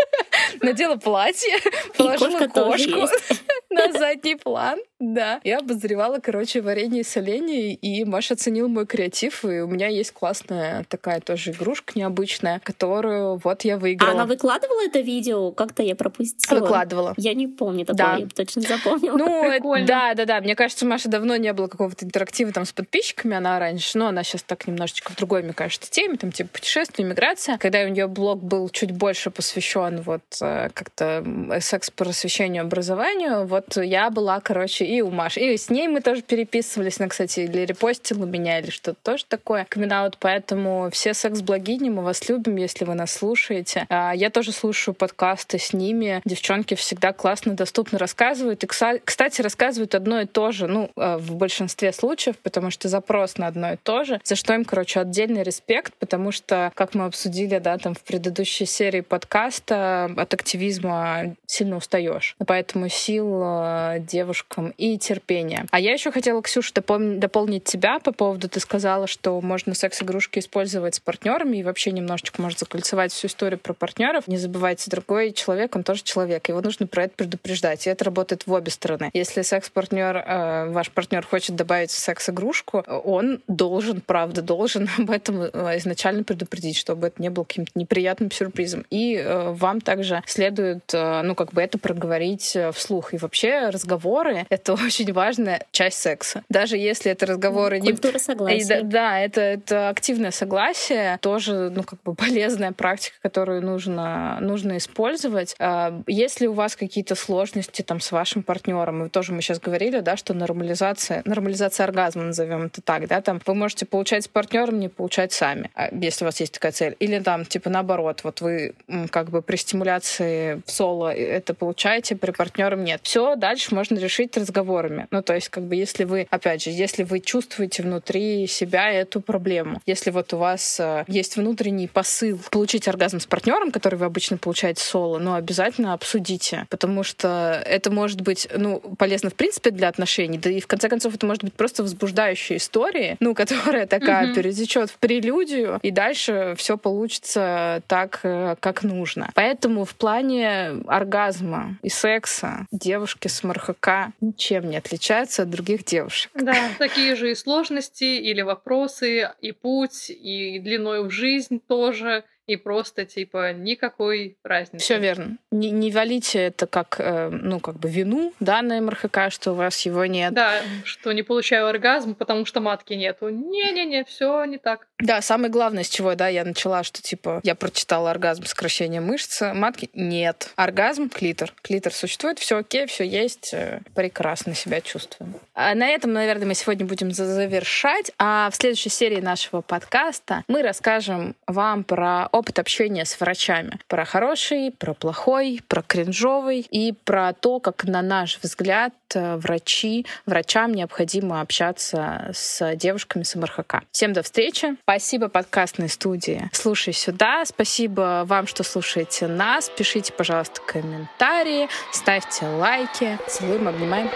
Надела 0.61 0.95
платье, 0.95 1.53
положила 1.97 2.47
кошку 2.47 3.07
на 3.69 3.91
задний 3.91 4.35
план. 4.35 4.79
Да. 4.99 5.39
Я 5.43 5.59
обозревала, 5.59 6.19
короче, 6.19 6.61
варенье 6.61 7.01
и 7.01 7.03
соленье, 7.03 7.73
и 7.73 8.03
Маша 8.03 8.33
оценил 8.33 8.67
мой 8.67 8.85
креатив, 8.85 9.45
и 9.45 9.61
у 9.61 9.67
меня 9.67 9.87
есть 9.87 10.11
классная 10.11 10.85
такая 10.89 11.21
тоже 11.21 11.51
игрушка 11.51 11.93
необычная, 11.95 12.59
которую 12.59 13.37
вот 13.37 13.63
я 13.63 13.77
выиграла. 13.77 14.11
А 14.11 14.13
она 14.15 14.25
выкладывала 14.25 14.85
это 14.85 14.99
видео? 14.99 15.51
Как-то 15.51 15.83
я 15.83 15.95
пропустила. 15.95 16.59
Выкладывала. 16.59 17.13
Я 17.17 17.33
не 17.33 17.47
помню 17.47 17.85
такого, 17.85 18.09
да. 18.09 18.17
я 18.17 18.27
точно 18.27 18.61
запомнила. 18.61 19.17
Ну, 19.17 19.85
да, 19.85 20.13
да, 20.15 20.25
да. 20.25 20.41
Мне 20.41 20.55
кажется, 20.55 20.85
Маша 20.85 21.07
давно 21.07 21.37
не 21.37 21.53
было 21.53 21.67
какого-то 21.67 22.05
интерактива 22.05 22.51
там 22.51 22.65
с 22.65 22.73
подписчиками, 22.73 23.37
она 23.37 23.57
раньше, 23.57 23.97
но 23.97 24.07
она 24.07 24.23
сейчас 24.23 24.43
так 24.43 24.67
немножечко 24.67 25.13
в 25.13 25.15
другой, 25.15 25.43
мне 25.43 25.53
кажется, 25.53 25.89
теме, 25.89 26.17
там 26.17 26.31
типа 26.31 26.49
путешествия, 26.53 27.05
миграция. 27.05 27.57
Когда 27.57 27.83
у 27.83 27.87
нее 27.87 28.07
блог 28.07 28.43
был 28.43 28.67
чуть 28.69 28.91
больше 28.91 29.31
посвящен 29.31 30.01
вот 30.01 30.23
э, 30.41 30.69
как-то 30.73 31.23
секс-просвещению, 31.61 32.63
образованию, 32.63 33.45
вот 33.45 33.77
я 33.77 34.09
была, 34.09 34.39
короче, 34.41 34.88
и 34.89 35.01
у 35.01 35.11
Маши. 35.11 35.39
И 35.39 35.57
с 35.57 35.69
ней 35.69 35.87
мы 35.87 36.01
тоже 36.01 36.23
переписывались. 36.23 36.99
Она, 36.99 37.09
кстати, 37.09 37.41
или 37.41 37.59
репостила 37.59 38.25
меня, 38.25 38.59
или 38.59 38.71
что-то 38.71 38.97
тоже 39.03 39.25
такое. 39.27 39.67
камин 39.69 39.89
поэтому 40.19 40.89
все 40.91 41.13
секс-блогини, 41.13 41.89
мы 41.89 42.03
вас 42.03 42.27
любим, 42.27 42.55
если 42.55 42.85
вы 42.85 42.95
нас 42.95 43.11
слушаете. 43.11 43.85
А, 43.89 44.13
я 44.15 44.29
тоже 44.29 44.51
слушаю 44.51 44.95
подкасты 44.95 45.59
с 45.59 45.73
ними. 45.73 46.21
Девчонки 46.25 46.73
всегда 46.73 47.13
классно, 47.13 47.53
доступно 47.53 47.99
рассказывают. 47.99 48.63
И, 48.63 48.67
кстати, 48.67 49.41
рассказывают 49.41 49.93
одно 49.93 50.21
и 50.21 50.25
то 50.25 50.51
же, 50.51 50.67
ну, 50.67 50.89
а, 50.95 51.19
в 51.19 51.35
большинстве 51.35 51.93
случаев, 51.93 52.37
потому 52.37 52.71
что 52.71 52.87
запрос 52.87 53.37
на 53.37 53.47
одно 53.47 53.73
и 53.73 53.77
то 53.77 54.03
же, 54.03 54.19
за 54.23 54.35
что 54.35 54.53
им, 54.53 54.65
короче, 54.65 54.99
отдельный 54.99 55.43
респект, 55.43 55.93
потому 55.99 56.31
что, 56.31 56.71
как 56.73 56.95
мы 56.95 57.05
обсудили, 57.05 57.59
да, 57.59 57.77
там 57.77 57.93
в 57.93 58.01
предыдущей 58.01 58.65
серии 58.65 59.01
подкаста, 59.01 60.05
от 60.17 60.33
активизма 60.33 61.35
сильно 61.45 61.77
устаешь. 61.77 62.35
Поэтому 62.45 62.89
сил 62.89 63.41
а, 63.43 63.99
девушкам 63.99 64.73
и 64.79 64.97
терпения. 64.97 65.65
А 65.71 65.79
я 65.79 65.91
еще 65.91 66.11
хотела, 66.11 66.41
Ксюша, 66.41 66.73
дополнить 66.73 67.65
тебя 67.65 67.99
по 67.99 68.11
поводу, 68.11 68.47
ты 68.47 68.59
сказала, 68.59 69.07
что 69.07 69.39
можно 69.41 69.75
секс-игрушки 69.75 70.39
использовать 70.39 70.95
с 70.95 70.99
партнерами 70.99 71.57
и 71.57 71.63
вообще 71.63 71.91
немножечко 71.91 72.41
может 72.41 72.59
закольцевать 72.59 73.11
всю 73.11 73.27
историю 73.27 73.59
про 73.59 73.73
партнеров. 73.73 74.27
Не 74.27 74.37
забывайте, 74.37 74.89
другой 74.89 75.33
человек, 75.33 75.75
он 75.75 75.83
тоже 75.83 76.03
человек, 76.03 76.47
его 76.49 76.61
нужно 76.61 76.87
про 76.87 77.03
это 77.03 77.13
предупреждать. 77.15 77.85
И 77.85 77.89
это 77.89 78.05
работает 78.05 78.47
в 78.47 78.53
обе 78.53 78.71
стороны. 78.71 79.09
Если 79.13 79.41
секс-партнер, 79.41 80.17
э, 80.17 80.69
ваш 80.71 80.91
партнер 80.91 81.25
хочет 81.25 81.55
добавить 81.55 81.91
секс-игрушку, 81.91 82.79
он 83.03 83.41
должен, 83.47 84.01
правда, 84.01 84.41
должен 84.41 84.89
об 84.97 85.11
этом 85.11 85.41
э, 85.41 85.77
изначально 85.77 86.23
предупредить, 86.23 86.77
чтобы 86.77 87.07
это 87.07 87.21
не 87.21 87.29
было 87.29 87.43
каким-то 87.43 87.71
неприятным 87.75 88.31
сюрпризом. 88.31 88.85
И 88.89 89.15
э, 89.15 89.51
вам 89.51 89.81
также 89.81 90.23
следует, 90.25 90.93
э, 90.93 91.21
ну, 91.23 91.35
как 91.35 91.53
бы 91.53 91.61
это 91.61 91.77
проговорить 91.77 92.55
э, 92.55 92.71
вслух. 92.71 93.13
И 93.13 93.17
вообще 93.17 93.69
разговоры— 93.69 94.45
это 94.49 94.68
очень 94.85 95.11
важная 95.13 95.65
часть 95.71 95.99
секса. 95.99 96.43
Даже 96.49 96.77
если 96.77 97.11
это 97.11 97.25
разговоры 97.25 97.79
Культура 97.79 98.13
не... 98.13 98.19
согласия. 98.19 98.81
Да, 98.81 98.89
да 98.89 99.19
это, 99.19 99.41
это 99.41 99.89
активное 99.89 100.31
согласие, 100.31 101.17
тоже, 101.21 101.69
ну, 101.69 101.83
как 101.83 102.01
бы 102.03 102.15
полезная 102.29 102.71
практика, 102.71 103.15
которую 103.21 103.61
нужно, 103.61 104.37
нужно 104.41 104.77
использовать. 104.77 105.55
А, 105.59 106.01
если 106.07 106.47
у 106.47 106.53
вас 106.53 106.75
какие-то 106.75 107.15
сложности 107.15 107.81
там 107.81 107.99
с 107.99 108.11
вашим 108.11 108.43
партнером, 108.43 109.05
и 109.05 109.09
тоже 109.09 109.33
мы 109.33 109.41
сейчас 109.41 109.59
говорили, 109.59 109.99
да, 109.99 110.17
что 110.17 110.33
нормализация, 110.33 111.21
нормализация 111.25 111.85
оргазма, 111.85 112.23
назовем 112.23 112.63
это 112.63 112.81
так, 112.81 113.07
да, 113.07 113.21
там 113.21 113.41
вы 113.45 113.55
можете 113.55 113.85
получать 113.85 114.25
с 114.25 114.27
партнером, 114.27 114.79
не 114.79 114.89
получать 114.89 115.31
сами, 115.31 115.71
а, 115.75 115.89
если 115.91 116.25
у 116.25 116.27
вас 116.27 116.39
есть 116.39 116.53
такая 116.53 116.71
цель. 116.71 116.95
Или 116.99 117.19
там, 117.19 117.45
типа, 117.45 117.69
наоборот, 117.69 118.21
вот 118.23 118.41
вы 118.41 118.73
как 119.11 119.29
бы 119.29 119.41
при 119.41 119.55
стимуляции 119.55 120.61
в 120.65 120.71
соло 120.71 121.13
это 121.13 121.53
получаете, 121.53 122.15
при 122.15 122.31
партнером 122.31 122.83
нет. 122.83 123.01
Все, 123.03 123.35
дальше 123.35 123.73
можно 123.75 123.97
решить 123.97 124.31
разговорами. 124.59 125.07
Ну, 125.11 125.21
то 125.21 125.33
есть, 125.33 125.49
как 125.49 125.63
бы, 125.63 125.75
если 125.75 126.03
вы, 126.03 126.27
опять 126.29 126.63
же, 126.63 126.69
если 126.69 127.03
вы 127.03 127.19
чувствуете 127.19 127.83
внутри 127.83 128.47
себя 128.47 128.91
эту 128.91 129.21
проблему, 129.21 129.81
если 129.85 130.11
вот 130.11 130.33
у 130.33 130.37
вас 130.37 130.79
э, 130.79 131.05
есть 131.07 131.37
внутренний 131.37 131.87
посыл 131.87 132.39
получить 132.51 132.87
оргазм 132.87 133.19
с 133.19 133.25
партнером, 133.25 133.71
который 133.71 133.95
вы 133.95 134.05
обычно 134.05 134.37
получаете 134.37 134.83
соло, 134.83 135.19
ну, 135.19 135.33
обязательно 135.33 135.93
обсудите, 135.93 136.65
потому 136.69 137.03
что 137.03 137.61
это 137.65 137.91
может 137.91 138.21
быть, 138.21 138.47
ну, 138.55 138.79
полезно 138.97 139.29
в 139.29 139.35
принципе 139.35 139.71
для 139.71 139.87
отношений, 139.87 140.37
да 140.37 140.49
и 140.49 140.59
в 140.59 140.67
конце 140.67 140.89
концов 140.89 141.15
это 141.15 141.25
может 141.25 141.43
быть 141.43 141.53
просто 141.53 141.83
возбуждающая 141.83 142.57
история, 142.57 143.17
ну, 143.19 143.33
которая 143.33 143.87
такая 143.87 144.27
mm-hmm. 144.27 144.35
перетечет 144.35 144.89
в 144.89 144.97
прелюдию, 144.97 145.79
и 145.81 145.91
дальше 145.91 146.55
все 146.57 146.77
получится 146.77 147.81
так, 147.87 148.19
э, 148.23 148.55
как 148.59 148.83
нужно. 148.83 149.29
Поэтому 149.35 149.85
в 149.85 149.95
плане 149.95 150.81
оргазма 150.87 151.77
и 151.81 151.89
секса 151.89 152.65
девушки 152.71 153.27
с 153.27 153.43
МРХК 153.43 154.11
ничем 154.49 154.69
не 154.69 154.77
отличаются 154.77 155.43
от 155.43 155.49
других 155.49 155.83
девушек. 155.85 156.31
Да, 156.33 156.55
такие 156.79 157.15
же 157.15 157.31
и 157.31 157.35
сложности 157.35 158.03
или 158.03 158.41
вопросы, 158.41 159.29
и 159.41 159.51
путь, 159.51 160.09
и 160.09 160.59
длиной 160.59 161.03
в 161.03 161.11
жизнь 161.11 161.59
тоже, 161.59 162.23
и 162.49 162.55
просто, 162.55 163.05
типа, 163.05 163.53
никакой 163.53 164.37
разницы. 164.43 164.83
Все 164.83 164.97
верно. 164.97 165.37
Не, 165.51 165.69
не 165.69 165.91
валите 165.91 166.39
это 166.39 166.65
как, 166.65 166.95
э, 166.97 167.29
ну, 167.29 167.59
как 167.59 167.75
бы 167.75 167.89
вину, 167.89 168.33
да, 168.39 168.63
на 168.63 168.81
МРХК, 168.81 169.29
что 169.29 169.51
у 169.51 169.55
вас 169.55 169.79
его 169.85 170.05
нет. 170.07 170.33
Да, 170.33 170.61
что 170.83 171.11
не 171.11 171.21
получаю 171.21 171.67
оргазм, 171.67 172.15
потому 172.15 172.45
что 172.45 172.59
матки 172.59 172.93
нету. 172.93 173.29
Не-не-не, 173.29 174.03
все 174.03 174.43
не 174.45 174.57
так. 174.57 174.87
Да, 174.97 175.21
самое 175.21 175.51
главное, 175.51 175.83
с 175.83 175.89
чего, 175.89 176.15
да, 176.15 176.27
я 176.27 176.43
начала, 176.43 176.83
что, 176.83 177.03
типа, 177.03 177.39
я 177.43 177.53
прочитала 177.53 178.09
оргазм, 178.09 178.45
сокращение 178.45 178.99
мышцы, 178.99 179.53
матки 179.53 179.91
нет. 179.93 180.51
Оргазм, 180.55 181.09
клитор. 181.09 181.53
Клитор 181.61 181.93
существует, 181.93 182.39
все 182.39 182.57
окей, 182.57 182.87
все 182.87 183.05
есть, 183.05 183.53
э, 183.53 183.81
прекрасно 183.93 184.55
себя 184.55 184.81
чувствуем. 184.81 185.35
А 185.53 185.75
на 185.75 185.87
этом, 185.87 186.13
наверное, 186.13 186.47
мы 186.47 186.55
сегодня 186.55 186.85
будем 186.85 187.11
завершать, 187.11 188.11
а 188.17 188.49
в 188.49 188.55
следующей 188.55 188.89
серии 188.89 189.21
нашего 189.21 189.61
подкаста 189.61 190.43
мы 190.47 190.63
расскажем 190.63 191.35
вам 191.47 191.83
про 191.83 192.27
опыт 192.39 192.59
общения 192.59 193.05
с 193.05 193.19
врачами. 193.19 193.79
Про 193.87 194.05
хороший, 194.05 194.71
про 194.71 194.93
плохой, 194.93 195.61
про 195.67 195.81
кринжовый 195.81 196.61
и 196.61 196.93
про 197.03 197.33
то, 197.33 197.59
как, 197.59 197.83
на 197.83 198.01
наш 198.01 198.39
взгляд, 198.41 198.93
э, 199.13 199.35
врачи, 199.35 200.05
врачам 200.25 200.73
необходимо 200.73 201.41
общаться 201.41 202.31
с 202.33 202.75
девушками 202.75 203.23
с 203.23 203.35
МРХК. 203.35 203.83
Всем 203.91 204.13
до 204.13 204.23
встречи. 204.23 204.75
Спасибо 204.83 205.29
подкастной 205.29 205.89
студии 205.89 206.49
«Слушай 206.53 206.93
сюда». 206.93 207.43
Спасибо 207.45 208.23
вам, 208.25 208.47
что 208.47 208.63
слушаете 208.63 209.27
нас. 209.27 209.69
Пишите, 209.69 210.13
пожалуйста, 210.13 210.61
комментарии, 210.65 211.67
ставьте 211.91 212.45
лайки. 212.45 213.19
Целуем, 213.27 213.67
обнимаем. 213.67 214.09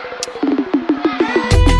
thank 1.34 1.68
you 1.68 1.73